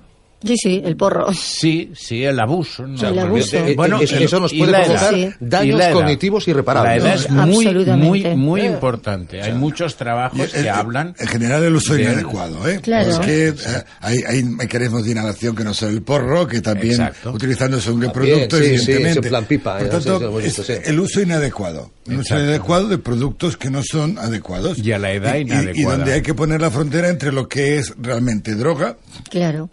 [0.45, 1.33] Sí, sí, el porro.
[1.33, 2.87] Sí, sí, el abuso.
[2.87, 2.99] ¿no?
[2.99, 3.57] sea, el abuso.
[3.57, 5.29] Eh, Bueno, es- el- eso nos puede provocar Sí.
[5.41, 7.03] daños Y cognitivos irreparables.
[7.05, 7.67] La edad es muy,
[7.97, 8.67] muy, muy Eh.
[8.67, 9.41] importante.
[9.43, 11.15] Hay muchos trabajos que Eh, eh, hablan.
[11.19, 12.81] En general el uso de- inadecuado, ¿eh?
[12.83, 13.11] Claro.
[13.11, 13.55] Es que eh,
[14.01, 17.33] hay, hay mecanismos de inhalación que no son el porro, que también Exacto.
[17.33, 19.29] utilizando según qué producto, sí, evidentemente.
[19.29, 21.91] plan pipa, Por eh, tanto, es el uso inadecuado.
[22.09, 24.79] El uso inadecuado de productos que no son adecuados.
[24.79, 25.75] Y a la edad y, y- inadecuada.
[25.79, 28.97] Y donde hay que poner la frontera entre lo que es realmente droga
[29.31, 29.71] Claro.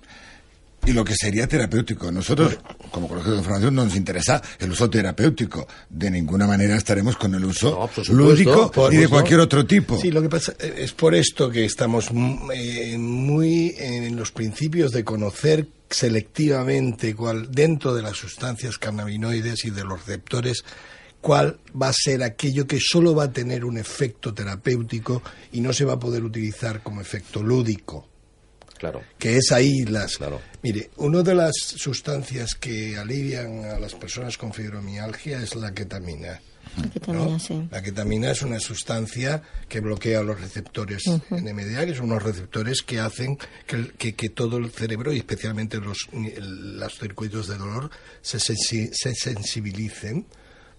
[0.86, 2.12] Y lo que sería terapéutico.
[2.12, 2.58] Nosotros,
[2.92, 5.68] como Colegio de Formación, no nos interesa el uso terapéutico.
[5.90, 9.66] De ninguna manera estaremos con el uso No, por supuesto, lúdico y de cualquier otro
[9.66, 10.00] tipo.
[10.00, 14.32] Sí, lo que pasa eh, es por esto que estamos mm, eh, muy en los
[14.32, 20.64] principios de conocer selectivamente cuál dentro de las sustancias cannabinoides y de los receptores
[21.20, 25.22] cuál va a ser aquello que solo va a tener un efecto terapéutico
[25.52, 28.08] y no se va a poder utilizar como efecto lúdico
[28.80, 29.04] Claro.
[29.20, 30.18] que es ahí las...
[30.18, 30.42] Claro.
[30.64, 36.42] Mire, una de las sustancias que alivian a las personas con fibromialgia es la ketamina.
[36.78, 37.68] La ketamina, sí.
[37.72, 43.00] La ketamina es una sustancia que bloquea los receptores NMDA, que son unos receptores que
[43.00, 47.90] hacen que, que, que todo el cerebro y especialmente los, los circuitos de dolor
[48.22, 50.26] se, sensi- se sensibilicen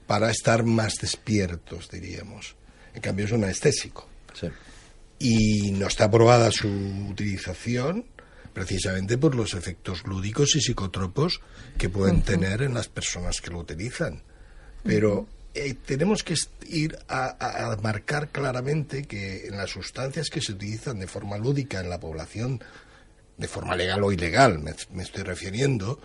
[0.07, 2.55] para estar más despiertos, diríamos.
[2.95, 4.47] En cambio es un anestésico Sí.
[5.21, 6.67] Y no está aprobada su
[7.09, 8.05] utilización
[8.53, 11.41] precisamente por los efectos lúdicos y psicotropos
[11.79, 14.23] que pueden tener en las personas que lo utilizan.
[14.83, 16.35] Pero eh, tenemos que
[16.69, 21.39] ir a, a- a marcar claramente que en las sustancias que se utilizan de forma
[21.39, 22.61] lúdica en la población,
[23.37, 26.01] de forma legal o ilegal, me, me estoy refiriendo,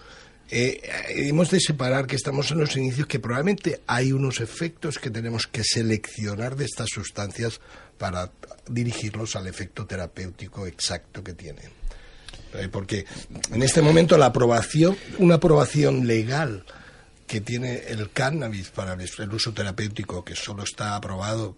[0.52, 5.00] eh, eh, hemos de separar que estamos en los inicios, que probablemente hay unos efectos
[5.00, 7.60] que tenemos que seleccionar de estas sustancias
[7.98, 8.32] para
[8.70, 11.72] dirigirlos al efecto terapéutico exacto que tienen.
[12.54, 13.06] Eh, Porque
[13.52, 16.66] en este momento la aprobación, una aprobación legal
[17.28, 21.56] que tiene el cannabis para el el uso terapéutico, que solo está aprobado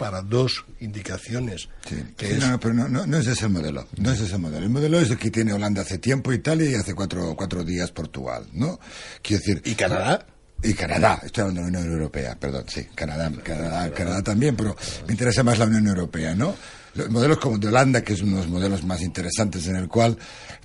[0.00, 3.52] para dos indicaciones, Sí, que sí, es no, pero no, no, no es ese el
[3.52, 3.86] modelo.
[3.98, 4.64] No es ese el modelo.
[4.64, 7.92] El modelo es el que tiene Holanda hace tiempo, Italia y hace cuatro, cuatro días
[7.92, 8.80] Portugal, ¿no?
[9.20, 9.62] Quiero decir...
[9.66, 10.26] ¿Y Canadá?
[10.62, 14.76] Y Canadá, estoy hablando de la Unión Europea, perdón, sí, Canadá, Canadá, Canadá también, pero
[15.06, 16.54] me interesa más la Unión Europea, ¿no?
[16.94, 19.88] Los modelos como de Holanda, que es uno de los modelos más interesantes en el
[19.88, 20.18] cual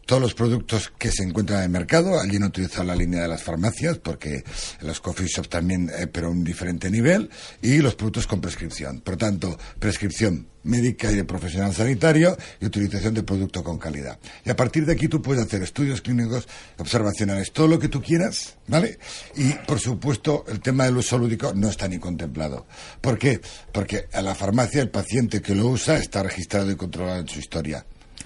[0.06, 3.28] todos los productos que se encuentran en el mercado, allí no utilizan la línea de
[3.28, 4.44] las farmacias, porque
[4.82, 7.30] los coffee shops también, eh, pero a un diferente nivel,
[7.62, 9.02] y los productos con prescripción.
[9.02, 14.20] Por tanto, prescripción médica y de profesional sanitario y utilización de producto con calidad.
[14.44, 16.48] Y a partir de aquí tú puedes hacer estudios clínicos,
[16.78, 18.98] observacionales, todo lo que tú quieras, ¿vale?
[19.36, 22.66] Y por supuesto el tema del uso lúdico no está ni contemplado.
[23.00, 23.40] ¿Por qué?
[23.72, 27.40] Porque a la farmacia el paciente que lo usa está registrado y controlado en su
[27.40, 27.86] historia.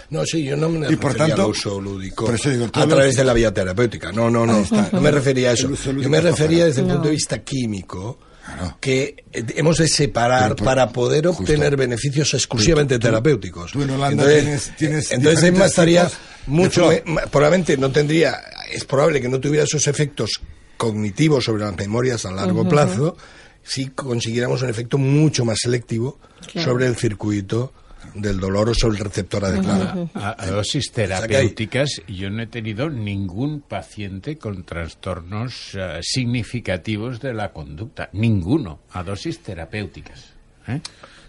[0.10, 2.84] No, sí, yo no me Y por tanto, al uso lúdico por eso digo, todo
[2.84, 4.12] a través de la vía terapéutica.
[4.12, 4.56] No, no, no.
[4.56, 4.89] Ahí está.
[4.91, 5.70] No me refería a eso.
[5.74, 8.78] Yo me refería desde el punto de vista químico Claro.
[8.80, 11.43] que eh, hemos de separar para poder justo.
[11.43, 13.72] obtener beneficios exclusivamente Tú- tú- terapéuticos.
[13.72, 16.10] tú en Holanda entonces, tienes- tienes entonces diferentes Emma estaría
[16.47, 18.41] mucho, me- probablemente no tendría,
[18.72, 20.32] es probable que no tuviera esos efectos
[20.78, 23.16] cognitivos sobre las memorias a largo plazo
[23.64, 26.18] si consiguiéramos un efecto mucho más selectivo
[26.52, 26.72] Claro.
[26.72, 27.72] sobre el circuito
[28.14, 30.10] del dolor o sobre el receptor adecuado.
[30.14, 37.34] A, a dosis terapéuticas, yo no he tenido ningún paciente con trastornos eh, significativos de
[37.34, 38.10] la conducta.
[38.14, 38.80] Ninguno.
[38.91, 40.34] A dosis terapéuticas.
[40.68, 40.82] ¿eh?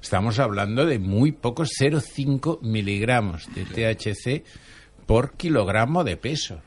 [0.03, 4.45] Estamos hablando de muy pocos, 0,5 miligramos de THC
[5.07, 6.61] por kilogramo de peso.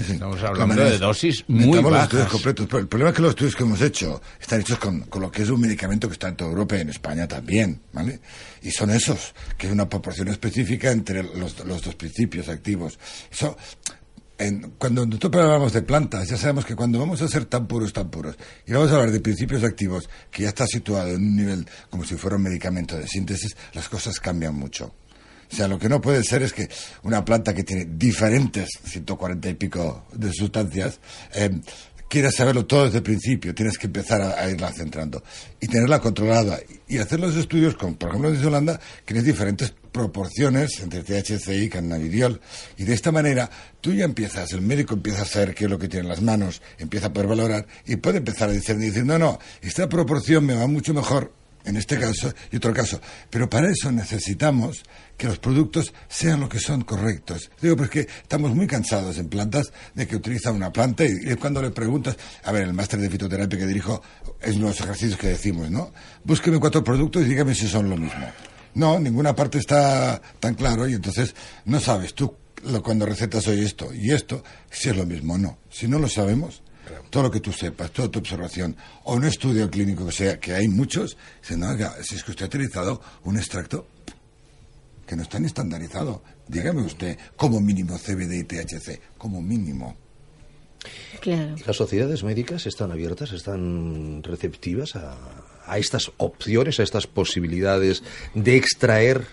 [0.00, 2.32] Estamos hablando de dosis muy necesitamos los estudios bajas.
[2.32, 5.22] completos, pero el problema es que los estudios que hemos hecho están hechos con, con
[5.22, 8.20] lo que es un medicamento que está en toda Europa y en España también, ¿vale?
[8.62, 12.98] Y son esos, que es una proporción específica entre los, los dos principios activos.
[13.30, 13.56] Eso,
[14.38, 17.92] en- cuando nosotros hablamos de plantas, ya sabemos que cuando vamos a ser tan puros,
[17.92, 18.36] tan puros,
[18.66, 22.04] y vamos a hablar de principios activos que ya está situado en un nivel como
[22.04, 24.94] si fuera un medicamento de síntesis, las cosas cambian mucho.
[25.52, 26.68] O sea, lo que no puede ser es que
[27.02, 31.00] una planta que tiene diferentes 140 y pico de sustancias,
[31.34, 31.50] eh,
[32.08, 35.22] quieras saberlo todo desde el principio, tienes que empezar a, a irla centrando
[35.60, 39.74] y tenerla controlada y hacer los estudios con, por ejemplo, desde Holanda, que tienes diferentes
[39.96, 42.40] proporciones entre THC y cannabidiol.
[42.76, 45.78] Y de esta manera tú ya empiezas, el médico empieza a saber qué es lo
[45.78, 49.18] que tiene en las manos, empieza a poder valorar y puede empezar a decir, no,
[49.18, 51.32] no, esta proporción me va mucho mejor
[51.66, 53.00] en este caso y otro caso.
[53.28, 54.82] Pero para eso necesitamos
[55.16, 57.50] que los productos sean lo que son correctos.
[57.60, 61.70] Digo, porque estamos muy cansados en plantas de que utilizan una planta y, cuando le
[61.70, 64.02] preguntas, a ver, el máster de fitoterapia que dirijo
[64.40, 65.92] es los ejercicios que decimos, ¿no?
[66.24, 68.24] Búsqueme cuatro productos y dígame si son lo mismo.
[68.74, 72.34] No, ninguna parte está tan claro y entonces no sabes tú
[72.82, 75.58] cuando recetas hoy esto y esto, si es lo mismo o no.
[75.70, 76.62] Si no lo sabemos,
[77.10, 80.54] todo lo que tú sepas, toda tu observación, o un estudio clínico que sea, que
[80.54, 83.86] hay muchos, dicen, no, oiga, si es que usted ha utilizado un extracto
[85.06, 86.22] que no está ni estandarizado.
[86.48, 89.96] Dígame usted, como mínimo CBD y THC, como mínimo.
[91.20, 91.54] Claro.
[91.66, 95.16] ¿Las sociedades médicas están abiertas, están receptivas a,
[95.66, 98.02] a estas opciones, a estas posibilidades
[98.34, 99.26] de extraer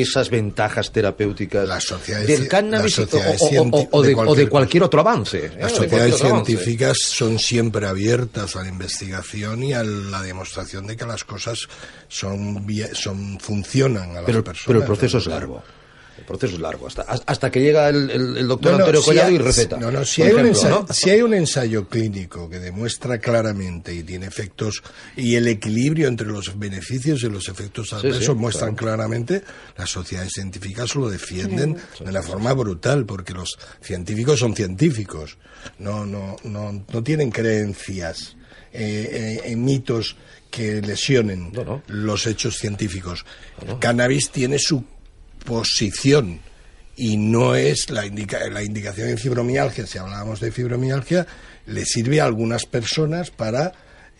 [0.00, 1.68] esas ventajas terapéuticas
[2.26, 5.46] del cannabis o- o, sociedades o- o- cienti- o de, cualquier cualquier otro avance?
[5.46, 5.52] ¿eh?
[5.60, 11.06] Las sociedades científicas son siempre abiertas a la investigación y a la demostración de que
[11.06, 11.60] las cosas
[12.08, 14.66] son, son funcionan a las Pero, personas.
[14.66, 15.62] pero el proceso es largo.
[16.18, 16.86] El proceso es largo.
[16.86, 19.38] Hasta, hasta que llega el, el- el doctor No, no, Antonio si Collado hay- y
[19.38, 19.76] receta.
[19.78, 20.94] No, no, si hay, un ejemplo, ensayo, ¿no?
[20.94, 24.82] si hay un ensayo clínico que demuestra claramente y tiene efectos
[25.16, 29.42] y el equilibrio entre los beneficios y los efectos adversos sí, muestran claramente,
[29.76, 35.38] las sociedades científicas lo defienden de la forma brutal, porque los científicos son científicos,
[35.78, 38.36] no, no, no, no tienen creencias
[38.72, 40.16] eh, eh, en mitos
[40.50, 41.82] que lesionen No, no.
[41.88, 43.24] los hechos científicos.
[43.66, 44.84] El cannabis tiene su
[45.44, 46.40] posición
[46.96, 51.26] y no es la, indica- la indicación en fibromialgia, si hablábamos de fibromialgia,
[51.66, 53.72] le sirve a algunas personas para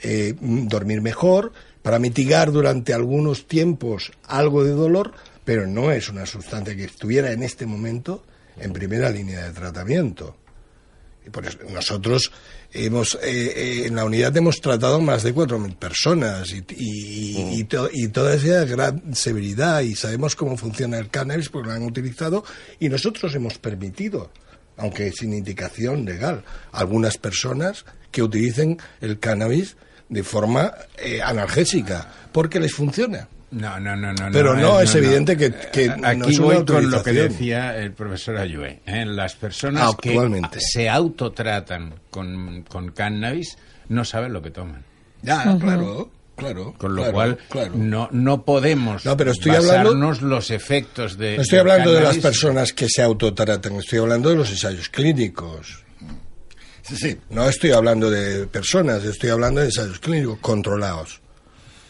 [0.02, 1.52] eh, dormir mejor,
[1.82, 5.12] para mitigar durante algunos tiempos algo de dolor,
[5.44, 8.24] pero no es una sustancia que estuviera en este momento
[8.58, 10.36] en primera línea de tratamiento.
[11.26, 12.32] Y por eso nosotros
[12.74, 17.64] hemos, eh, eh, en la unidad hemos tratado más de 4.000 personas y, y, y,
[17.64, 21.74] to- y todas ellas de gran severidad y sabemos cómo funciona el cannabis porque lo
[21.74, 22.44] han utilizado
[22.80, 24.30] y nosotros hemos permitido,
[24.76, 29.76] aunque sin indicación legal, algunas personas que utilicen el cannabis
[30.08, 33.28] de forma eh, analgésica porque les funciona.
[33.54, 34.28] No, no, no, no.
[34.32, 37.92] Pero no, es evidente que- que Eh, no Aquí voy con lo que decía el
[37.92, 38.80] profesor Ayue.
[38.84, 39.04] ¿eh?
[39.06, 40.48] Las personas Ah, Actualmente.
[40.58, 43.56] que se autotratan con, con cannabis
[43.88, 44.82] no saben lo que toman.
[45.22, 46.74] Ya, claro, claro.
[46.76, 47.72] Con lo claro, cual, claro.
[47.76, 51.36] no, no podemos No, pero estoy hablando- los efectos de.
[51.36, 55.84] No estoy hablando de las personas que se autotratan, estoy hablando de los ensayos clínicos.
[56.82, 57.16] Sí, sí.
[57.30, 61.20] No estoy hablando de personas, estoy hablando de ensayos clínicos controlados.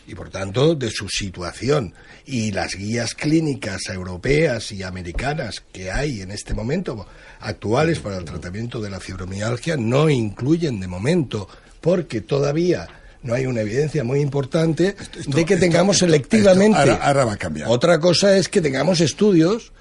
[0.06, 1.94] Y por tanto, de su situación.
[2.26, 7.06] Y las guías clínicas europeas y americanas que hay en este momento,
[7.40, 11.48] actuales para el tratamiento de la fibromialgia, no incluyen de momento,
[11.80, 12.86] porque todavía
[13.22, 16.78] no hay una evidencia muy importante esto- de que esto- tengamos esto- selectivamente.
[16.78, 17.68] esto ahora- ahora va a cambiar.
[17.70, 19.72] Otra cosa es que tengamos estudios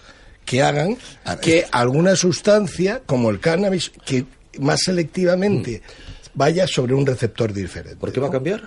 [0.46, 4.26] que hagan Ahora, que esto- alguna sustancia, como el cannabis, que
[4.60, 5.82] más selectivamente
[6.34, 7.98] vaya sobre un receptor diferente.
[7.98, 8.62] ¿Por qué va a cambiar?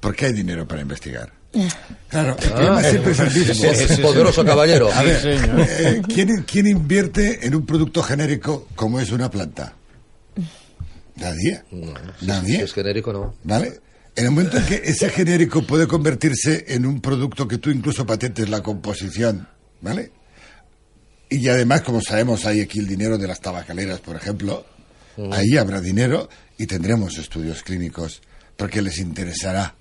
[0.00, 1.32] Porque hay dinero para investigar.
[2.08, 3.64] Claro, el problema siempre es el mismo.
[3.70, 4.90] Es poderoso caballero.
[4.92, 5.60] A ver, señor.
[5.60, 9.74] eh, ¿quién, quién invierte en un producto genérico como es una planta?
[11.16, 11.62] Nadie.
[12.18, 12.62] Si Nadie.
[12.64, 13.34] es genérico, no.
[13.44, 13.80] ¿Vale?
[14.16, 18.04] En el momento en que ese genérico puede convertirse en un producto que tú incluso
[18.04, 19.46] patentes la composición,
[19.80, 20.10] ¿vale?
[21.28, 24.66] Y además, como sabemos, hay aquí el dinero de las tabacaleras, por ejemplo.
[25.30, 26.28] Ahí habrá dinero
[26.58, 28.20] y tendremos estudios clínicos
[28.56, 29.74] porque les interesará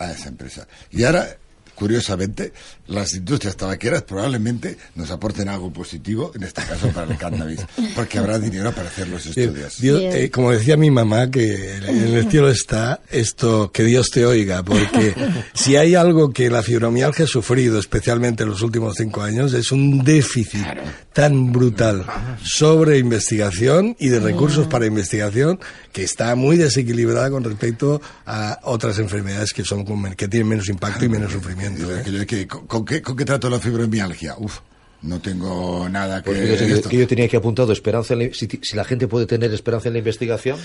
[0.00, 0.66] a esa empresa.
[0.90, 1.36] Y ahora,
[1.80, 2.52] curiosamente,
[2.86, 7.60] las industrias tabaqueras probablemente nos aporten algo positivo, en este caso para el cannabis,
[7.96, 9.80] porque habrá dinero para hacer los estudios.
[9.80, 14.24] Dios- eh, como decía mi mamá, que en el cielo está esto, que Dios te
[14.26, 15.14] oiga, porque
[15.54, 19.72] si hay algo que la fibromialgia ha sufrido, especialmente en los últimos cinco años, es
[19.72, 20.64] un déficit
[21.12, 22.04] tan brutal
[22.44, 25.58] sobre investigación y de recursos para investigación
[25.92, 30.48] que está muy desequilibrada con respecto a otras enfermedades que son con men- que tienen
[30.48, 31.69] menos impacto y menos sufrimiento.
[31.78, 32.02] ¿Eh?
[32.04, 34.34] Que yo- que- ¿con, qué, ¿Con qué trato la fibromialgia?
[34.38, 34.58] Uf,
[35.02, 36.30] no tengo nada que...
[36.30, 39.26] Porque yo, que yo tenía aquí apuntado esperanza en la- si, si la gente puede
[39.26, 40.58] tener esperanza en la investigación.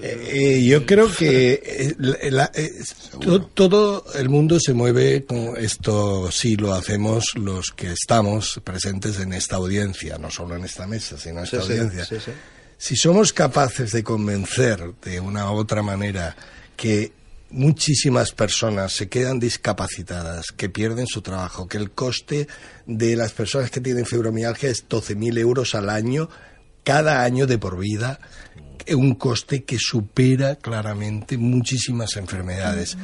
[0.00, 2.70] Eh, yo creo que eh, la- la- eh,
[3.20, 9.18] to- todo el mundo se mueve con esto, sí lo hacemos los que estamos presentes
[9.20, 12.04] en esta audiencia, no solo en esta mesa, sino en esta Sí, sí, audiencia.
[12.06, 12.30] sí, sí.
[12.78, 16.34] Si somos capaces de convencer de una u otra manera
[16.74, 17.12] que
[17.52, 22.48] muchísimas personas se quedan discapacitadas, que pierden su trabajo, que el coste
[22.86, 26.28] de las personas que tienen fibromialgia es 12.000 euros al año,
[26.82, 28.18] cada año de por vida,
[28.96, 32.96] un coste que supera claramente muchísimas enfermedades,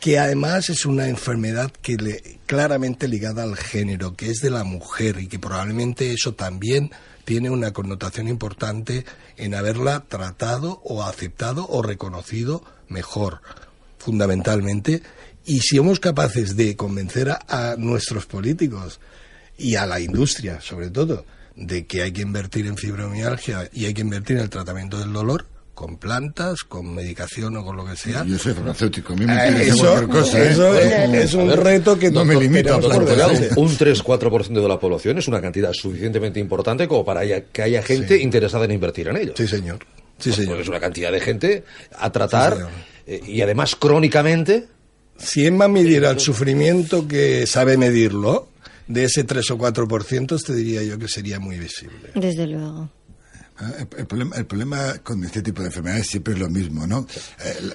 [0.00, 4.64] que además es una enfermedad que le, claramente ligada al género, que es de la
[4.64, 6.92] mujer y que probablemente eso también
[7.24, 9.04] tiene una connotación importante
[9.36, 13.40] en haberla tratado o aceptado o reconocido mejor,
[14.04, 15.02] fundamentalmente.
[15.46, 19.00] Y si somos capaces de convencer a, a nuestros políticos
[19.58, 21.24] y a la industria, sobre todo,
[21.56, 25.12] de que hay que invertir en fibromialgia y hay que invertir en el tratamiento del
[25.12, 28.24] dolor, con plantas, con medicación o con lo que sea.
[28.24, 30.50] Yo soy farmacéutico, a mí me Eh, eso, cualquier cosa, ¿eh?
[30.52, 33.04] eso es, Eh, es un ver, reto que no me nosotros limito a tenemos por
[33.06, 33.30] plantear.
[33.32, 33.60] delante.
[33.60, 37.82] Un 3-4% de la población es una cantidad suficientemente importante como para haya- que haya
[37.82, 39.34] gente interesada en invertir en ello.
[39.36, 39.80] Sí, señor.
[40.18, 40.60] Sí, Porque señor.
[40.60, 41.64] es una cantidad de gente
[41.98, 42.72] a tratar Sí, señor.
[43.06, 44.68] Eh, y además crónicamente.
[45.16, 48.48] Si Emma midiera el sufrimiento que sabe medirlo,
[48.88, 52.10] de ese 3 o 4%, te diría yo que sería muy visible.
[52.14, 52.90] Desde luego.
[53.58, 56.86] Ah, El, el problema, el problema con este tipo de enfermedades siempre es lo mismo,
[56.86, 57.06] ¿no?
[57.44, 57.70] Eh,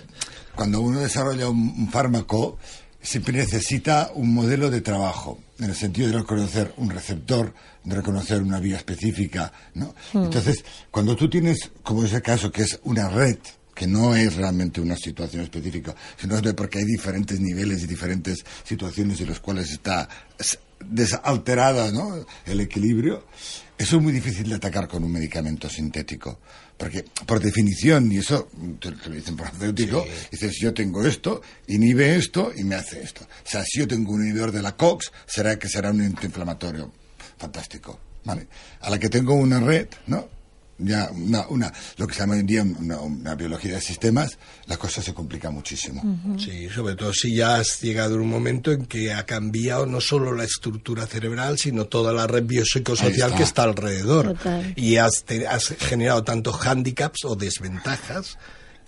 [0.55, 2.57] cuando uno desarrolla un, un fármaco,
[3.01, 7.53] siempre necesita un modelo de trabajo, en el sentido de reconocer un receptor,
[7.85, 9.95] de reconocer una vía específica, ¿no?
[10.13, 13.37] Entonces, cuando tú tienes, como es el caso, que es una red,
[13.79, 17.87] que no es realmente una situación específica, sino es de porque hay diferentes niveles y
[17.87, 20.09] diferentes situaciones en las cuales está
[20.85, 22.25] desalterada ¿no?
[22.45, 23.23] el equilibrio,
[23.77, 26.39] Eso es muy difícil de atacar con un medicamento sintético.
[26.77, 28.49] Porque, por definición, y eso
[28.81, 33.23] te, lo dicen farmacéutico, dices, yo tengo esto, inhibe esto y me hace esto.
[33.23, 36.91] O sea, si yo tengo un inhibidor de la COX, será que será un antiinflamatorio.
[37.37, 37.97] Fantástico.
[38.25, 38.45] ¿Vale?
[38.81, 40.38] A la que tengo una red, ¿no?
[40.79, 44.77] Ya una, una, lo que se llama hoy en día una, biología de sistemas, la
[44.77, 46.01] cosa se complica muchísimo.
[46.37, 50.01] Sí, sobre todo si ya has llegado en un momento en que ha cambiado no
[50.01, 54.35] solo la estructura cerebral, sino toda la red biopsicosocial que está alrededor.
[54.75, 58.37] Y has, has generado tantos hándicaps o desventajas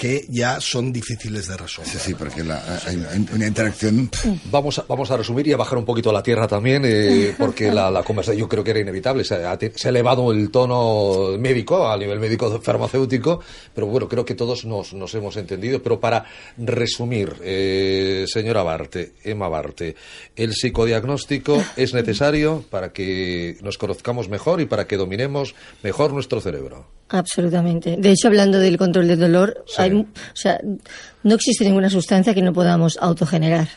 [0.01, 1.91] que ya son difíciles de resolver.
[1.91, 4.09] Sí, sí, porque hay, una interacción.
[4.49, 7.35] Vamos a, vamos a resumir y a bajar un poquito a la tierra también, eh,
[7.37, 9.23] porque la, la, conversación yo creo que era inevitable.
[9.23, 13.41] Se ha, elevado el tono médico, a nivel médico farmacéutico,
[13.75, 15.83] pero bueno, creo que todos nos, nos hemos entendido.
[15.83, 16.25] Pero para
[16.57, 19.95] resumir, eh, señora Barte, Emma Barte,
[20.35, 26.41] el psicodiagnóstico es necesario para que nos conozcamos mejor y para que dominemos mejor nuestro
[26.41, 26.87] cerebro.
[27.11, 27.97] Absolutamente.
[27.97, 29.65] De hecho, hablando del control del dolor,
[29.99, 30.59] o sea,
[31.23, 33.67] no existe ninguna sustancia que no podamos autogenerar.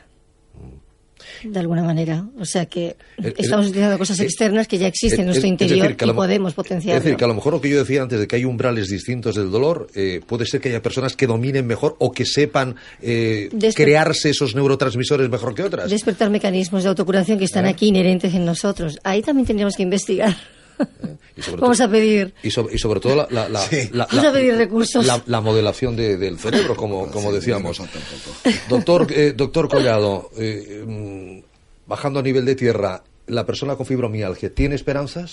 [1.43, 2.27] De alguna manera.
[2.39, 2.97] O sea que
[3.37, 6.97] estamos utilizando cosas externas que ya existen en nuestro interior y podemos potenciar.
[6.97, 8.89] Es decir, que a lo mejor lo que yo decía antes de que hay umbrales
[8.89, 12.77] distintos del dolor, eh, puede ser que haya personas que dominen mejor o que sepan
[13.03, 15.91] eh, crearse esos neurotransmisores mejor que otras.
[15.91, 17.71] Despertar mecanismos de autocuración que están ¿Eh?
[17.71, 18.99] aquí inherentes en nosotros.
[19.05, 20.35] Ahí también tendríamos que investigar.
[21.59, 22.35] Vamos a pedir.
[22.43, 23.61] Y sobre, todo la, la,
[23.93, 25.07] Vamos a pedir recursos.
[25.27, 27.81] La, modelación del cerebro, como, como decíamos.
[28.69, 31.39] Doctor, eh, doctor Collado, eh, mm,
[31.87, 35.31] bajando a nivel de tierra, ¿la persona con fibromialgia tiene esperanzas?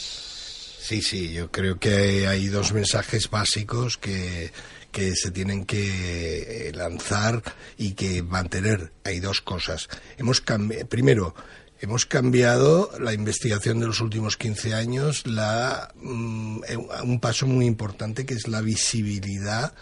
[0.82, 4.52] Sí, sí, yo creo que hay dos mensajes básicos que,
[4.92, 7.42] que se tienen que eh, lanzar
[7.78, 8.92] y que mantener.
[9.04, 9.88] Hay dos cosas.
[10.18, 10.44] Hemos
[10.90, 11.34] primero,
[11.82, 16.62] Hemos cambiado la investigación de los últimos 15 años, la, mm,
[17.06, 19.74] un paso muy importante que es la visibilidad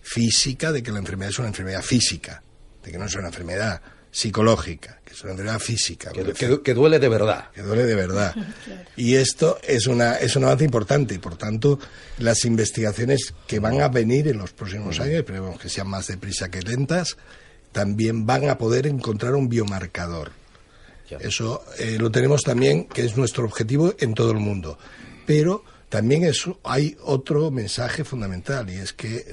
[0.00, 2.42] física de que la enfermedad es una enfermedad física,
[2.82, 6.10] de que no es una enfermedad psicológica, que es una enfermedad física.
[6.10, 7.50] Que, duele de verdad.
[7.50, 8.34] Que duele de verdad.
[8.96, 11.78] Y esto es, una, es un avance importante y, por tanto,
[12.16, 16.50] las investigaciones que van a venir en los próximos años, esperemos que sean más deprisa
[16.50, 17.18] que lentas,
[17.72, 20.40] también van a poder encontrar un biomarcador
[21.20, 24.78] eso eh, lo tenemos también, que es nuestro objetivo en todo el mundo.
[25.26, 26.22] Pero también
[26.64, 29.26] hay otro mensaje fundamental y es que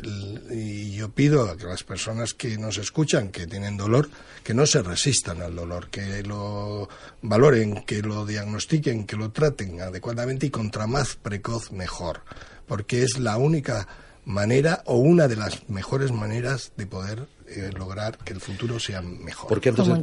[0.51, 4.09] y yo pido a que las personas que nos escuchan, que tienen dolor,
[4.43, 6.89] que no se resistan al dolor, que lo
[7.21, 12.23] valoren, que lo diagnostiquen, que lo traten adecuadamente y contra más precoz mejor,
[12.67, 13.87] porque es la única
[14.25, 19.01] manera o una de las mejores maneras de poder eh, lograr que el futuro sea
[19.01, 19.49] mejor.
[19.49, 19.93] Porque antes, de,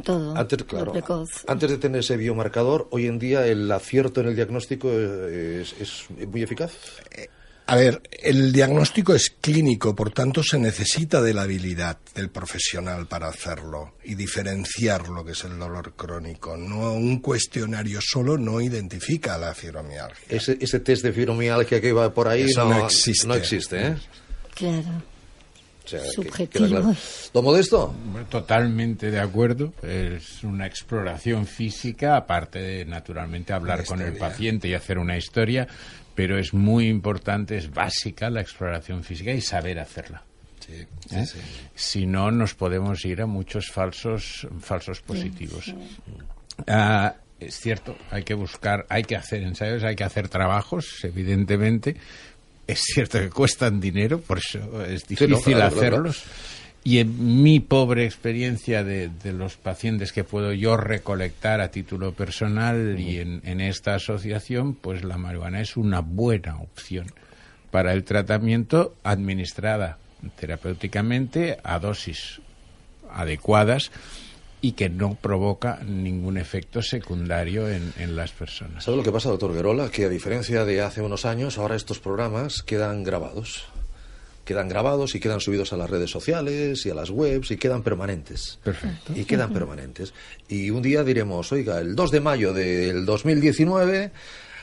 [1.47, 5.73] antes, de tener ese biomarcador, hoy en día el acierto en el diagnóstico es,
[6.09, 6.71] muy eficaz.
[7.11, 7.29] Eh,
[7.69, 13.07] a ver, el diagnóstico es clínico, por tanto se necesita de la habilidad del profesional
[13.07, 16.55] para hacerlo y diferenciar lo que es el dolor crónico.
[16.55, 20.25] No un cuestionario solo no identifica la fibromialgia.
[20.29, 23.27] Ese, ese test de fibromialgia que va por ahí no, existe.
[23.27, 23.97] No existe, ¿eh?
[24.55, 25.16] Claro.
[25.87, 26.95] Subjetivo.
[27.33, 27.93] Modesto?
[28.29, 29.73] Totalmente de acuerdo.
[29.81, 35.67] Es una exploración física, aparte de naturalmente hablar con el paciente y hacer una historia,
[36.15, 40.23] pero es muy importante, es básica la exploración física y saber hacerla.
[40.69, 41.25] ¿Eh?
[41.75, 45.73] Si no, nos podemos ir a muchos falsos, falsos positivos.
[46.67, 51.95] Ah, es cierto, hay que buscar, hay que hacer ensayos, hay que hacer trabajos, evidentemente,
[52.67, 56.23] es cierto que cuestan dinero, por eso es difícil hacerlos.
[56.83, 62.97] Y en mi pobre experiencia de, los pacientes que puedo yo recolectar a título personal
[62.99, 67.07] y en, esta asociación, pues la marihuana es una buena opción
[67.71, 69.97] para el tratamiento administrada
[70.39, 72.39] terapéuticamente a dosis
[73.11, 73.91] adecuadas
[74.61, 78.83] y que no provoca ningún efecto secundario en, en, las personas.
[78.83, 79.89] ¿Sabe lo que pasa, doctor Guerola?
[79.89, 83.65] Que a diferencia de hace unos años, ahora estos programas quedan grabados.
[84.45, 87.83] Quedan grabados y quedan subidos a las redes sociales y a las webs y quedan
[87.83, 88.59] permanentes.
[88.63, 89.13] Perfecto.
[89.13, 90.13] Y quedan permanentes.
[90.47, 94.11] Y un día diremos, oiga, el 2 de mayo del 2019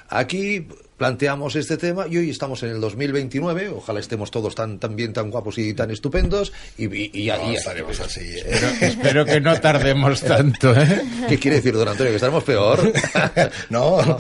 [0.08, 4.94] Aquí planteamos este tema y hoy estamos en el 2029, ojalá estemos todos tan, tan
[4.94, 8.20] bien, tan guapos y tan estupendos y, y, ahí estaremos así.
[8.20, 8.44] ¿eh?
[8.80, 10.74] Espero, que no tardemos tanto.
[10.74, 11.02] ¿eh?
[11.28, 12.12] ¿Qué quiere decir, don Antonio?
[12.12, 12.92] ¿Que estaremos peor?
[13.70, 14.18] no,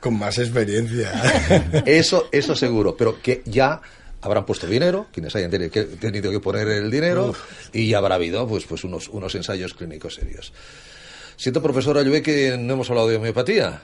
[0.00, 1.12] con más experiencia.
[1.86, 3.80] Eso, eso seguro, pero que ya
[4.22, 7.34] habrán puesto dinero, quienes hayan tenido que poner el dinero,
[7.72, 10.52] y ya habrá habido pues, pues unos, unos ensayos clínicos serios.
[11.36, 13.82] Siento, profesora Lluve, que no hemos hablado de homeopatía.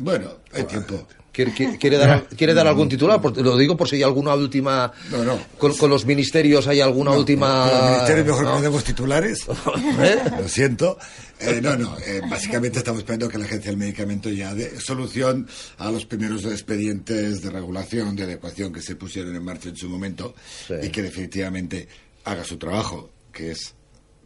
[0.00, 1.06] Bueno, hay tiempo.
[1.32, 3.20] ¿Quiere, dar, quiere dar algún titular?
[3.36, 4.92] Lo digo por si hay alguna última...
[5.10, 5.38] No, no.
[5.58, 7.62] Con, con los ministerios hay alguna última...
[7.70, 9.46] Con los ministerios mejor que no demos titulares.
[10.00, 10.18] ¿Eh?
[10.38, 10.98] Lo siento.
[11.38, 11.96] Eh, no, no.
[12.04, 15.46] eh, básicamente estamos esperando que la Agencia del Medicamento ya dé solución
[15.78, 19.88] a los primeros expedientes de regulación, de adecuación que se pusieron en marcha en su
[19.88, 20.34] momento
[20.66, 20.74] Sí.
[20.82, 21.88] y que definitivamente
[22.24, 23.74] haga su trabajo, que es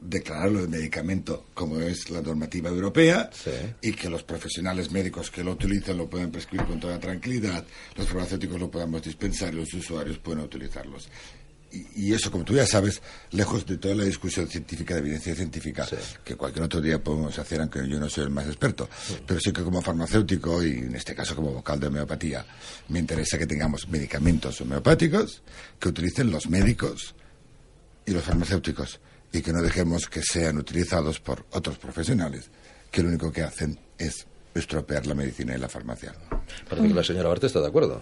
[0.07, 3.51] declararlo de medicamento como es la normativa europea Sí.
[3.83, 7.65] y que los profesionales médicos que lo utilizan lo puedan prescribir con toda tranquilidad,
[7.97, 11.09] los farmacéuticos lo podamos dispensar y los usuarios puedan utilizarlos.
[11.73, 13.03] Y, y eso, como tú ya sabes,
[13.33, 15.85] lejos de toda la discusión científica, de evidencia científica,
[16.23, 18.89] que cualquier otro día podemos hacer, aunque yo no soy el más experto,
[19.27, 22.47] pero sí que como farmacéutico y en este caso como vocal de homeopatía,
[22.89, 25.43] me interesa que tengamos medicamentos homeopáticos
[25.81, 27.15] que utilicen los médicos
[28.07, 29.01] y los farmacéuticos
[29.35, 32.49] y que no dejemos que sean utilizados por otros profesionales
[32.91, 36.15] que lo único que hacen es estropear la medicina y la farmacia.
[36.71, 38.01] Parece que la señora Barte está de acuerdo.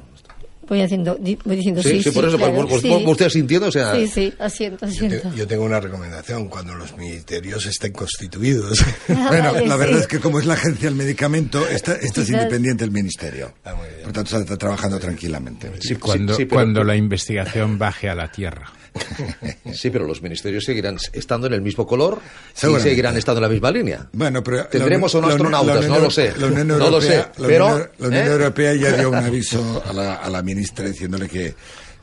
[0.68, 2.03] Voy haciendo, voy diciendo Sí, sí.
[2.05, 2.89] sí, por eso, claro, por- por- sí.
[2.89, 3.95] por- usted sintiendo, o sea...
[3.97, 5.30] Sí, sí, asiento, Yo, asiento.
[5.30, 8.78] te- yo tengo una recomendación, cuando los ministerios estén constituidos.
[9.09, 9.80] Bueno, vale, la sí.
[9.80, 13.53] verdad es que como es la agencia del medicamento, esta, esta es independiente del ministerio.
[13.64, 14.03] Ah, muy bien.
[14.05, 15.70] Por tanto, está trabajando tranquilamente.
[15.80, 18.70] Sí, cuando, sí, pero- cuando la investigación baje a la tierra.
[19.72, 22.20] Sí, pero los ministerios seguirán estando en el mismo color
[22.55, 24.09] y seguirán estando en la misma línea.
[24.12, 26.32] Bueno, pero Tendremos la o no la astronautas, la no lo sé.
[26.38, 28.30] La Unión No lo Europea, sé, la pero, Unión, la Unión ¿eh?
[28.30, 31.55] Europea ya dio un aviso a la, a la ministra diciéndole que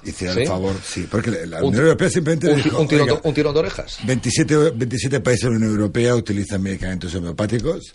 [0.04, 0.42] hiciera ¿Sí?
[0.42, 0.76] el favor.
[0.84, 3.60] Sí, porque la Un- Unión Europea simplemente un, dijo, un tirón, "Oiga, un tirón de
[3.60, 3.98] orejas.
[4.06, 7.94] 27, 27 países de la Unión Europea utilizan medicamentos homeopáticos.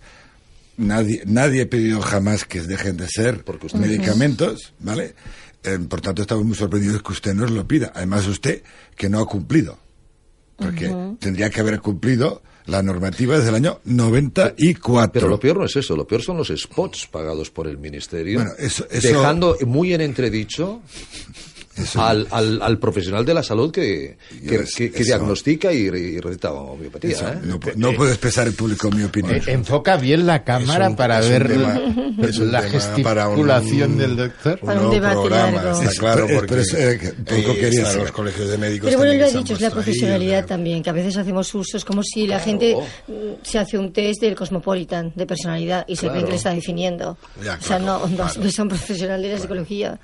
[0.77, 5.15] Nadie, nadie ha pedido jamás que dejen de ser Porque medicamentos, ¿vale?
[5.65, 7.93] Eh, por tanto, estamos muy sorprendidos que usted nos lo pida.
[7.95, 8.63] Además, usted
[8.97, 9.79] que no ha cumplido.
[10.57, 15.13] Porque tendría que haber cumplido la normativa desde el año 94.
[15.13, 18.39] Pero lo peor no es eso, lo peor son los spots pagados por el ministerio,
[18.39, 20.81] Bueno, eso- eso- dejando muy en entredicho
[21.77, 24.17] Eso- al, al, al profesional de la salud que,
[24.49, 27.11] que, es- que- que eso- diagnostica y, y receta homeopatía.
[27.11, 27.39] Eso, ¿eh?
[27.43, 29.35] no, no puedo expresar en público mi opinión.
[29.37, 31.75] Eh, enfoca bien la cámara un- para ver tema-
[32.39, 34.59] la tema para un- gesticulación del doctor.
[34.61, 35.79] Para un debate programa, largo.
[35.81, 37.13] está Es- claro, pero- porque eh, que
[37.43, 40.47] poco quería los colegios de médicos Pero bueno, lo ha dicho, es la ahí, profesionalidad
[40.47, 42.77] también, que a veces hacemos usos como si la gente
[43.09, 43.13] mm,
[43.43, 46.15] se hace un test del Cosmopolitan de personalidad y se Claro.
[46.15, 47.19] cree que le está definiendo.
[47.45, 49.99] Ya, o sea, no, no son profesionales de la psicología.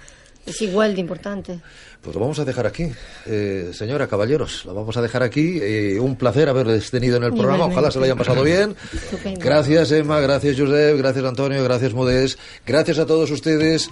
[0.50, 1.60] Es igual de importante.
[2.02, 2.90] Pues lo vamos a dejar aquí.
[3.26, 5.58] Eh, señora, caballeros, lo vamos a dejar aquí.
[5.62, 7.56] Eh, un placer haberles tenido en el programa.
[7.56, 7.74] Igualmente.
[7.78, 8.74] Ojalá se lo hayan pasado bien.
[8.92, 9.40] Estupendo.
[9.40, 10.18] Gracias, Emma.
[10.18, 10.98] Gracias, Josep.
[10.98, 11.62] Gracias, Antonio.
[11.62, 12.38] Gracias, Modés.
[12.66, 13.88] Gracias a todos ustedes.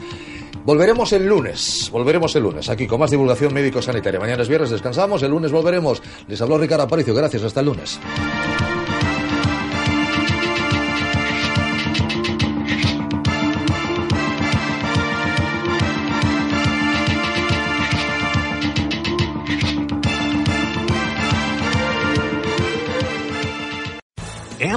[0.64, 1.88] Volveremos el lunes.
[1.92, 4.18] Volveremos el lunes aquí con más divulgación médico-sanitaria.
[4.18, 5.22] Mañana es viernes, descansamos.
[5.22, 6.02] El lunes volveremos.
[6.26, 7.14] Les habló Ricardo Aparicio.
[7.14, 7.44] Gracias.
[7.44, 8.00] Hasta el lunes.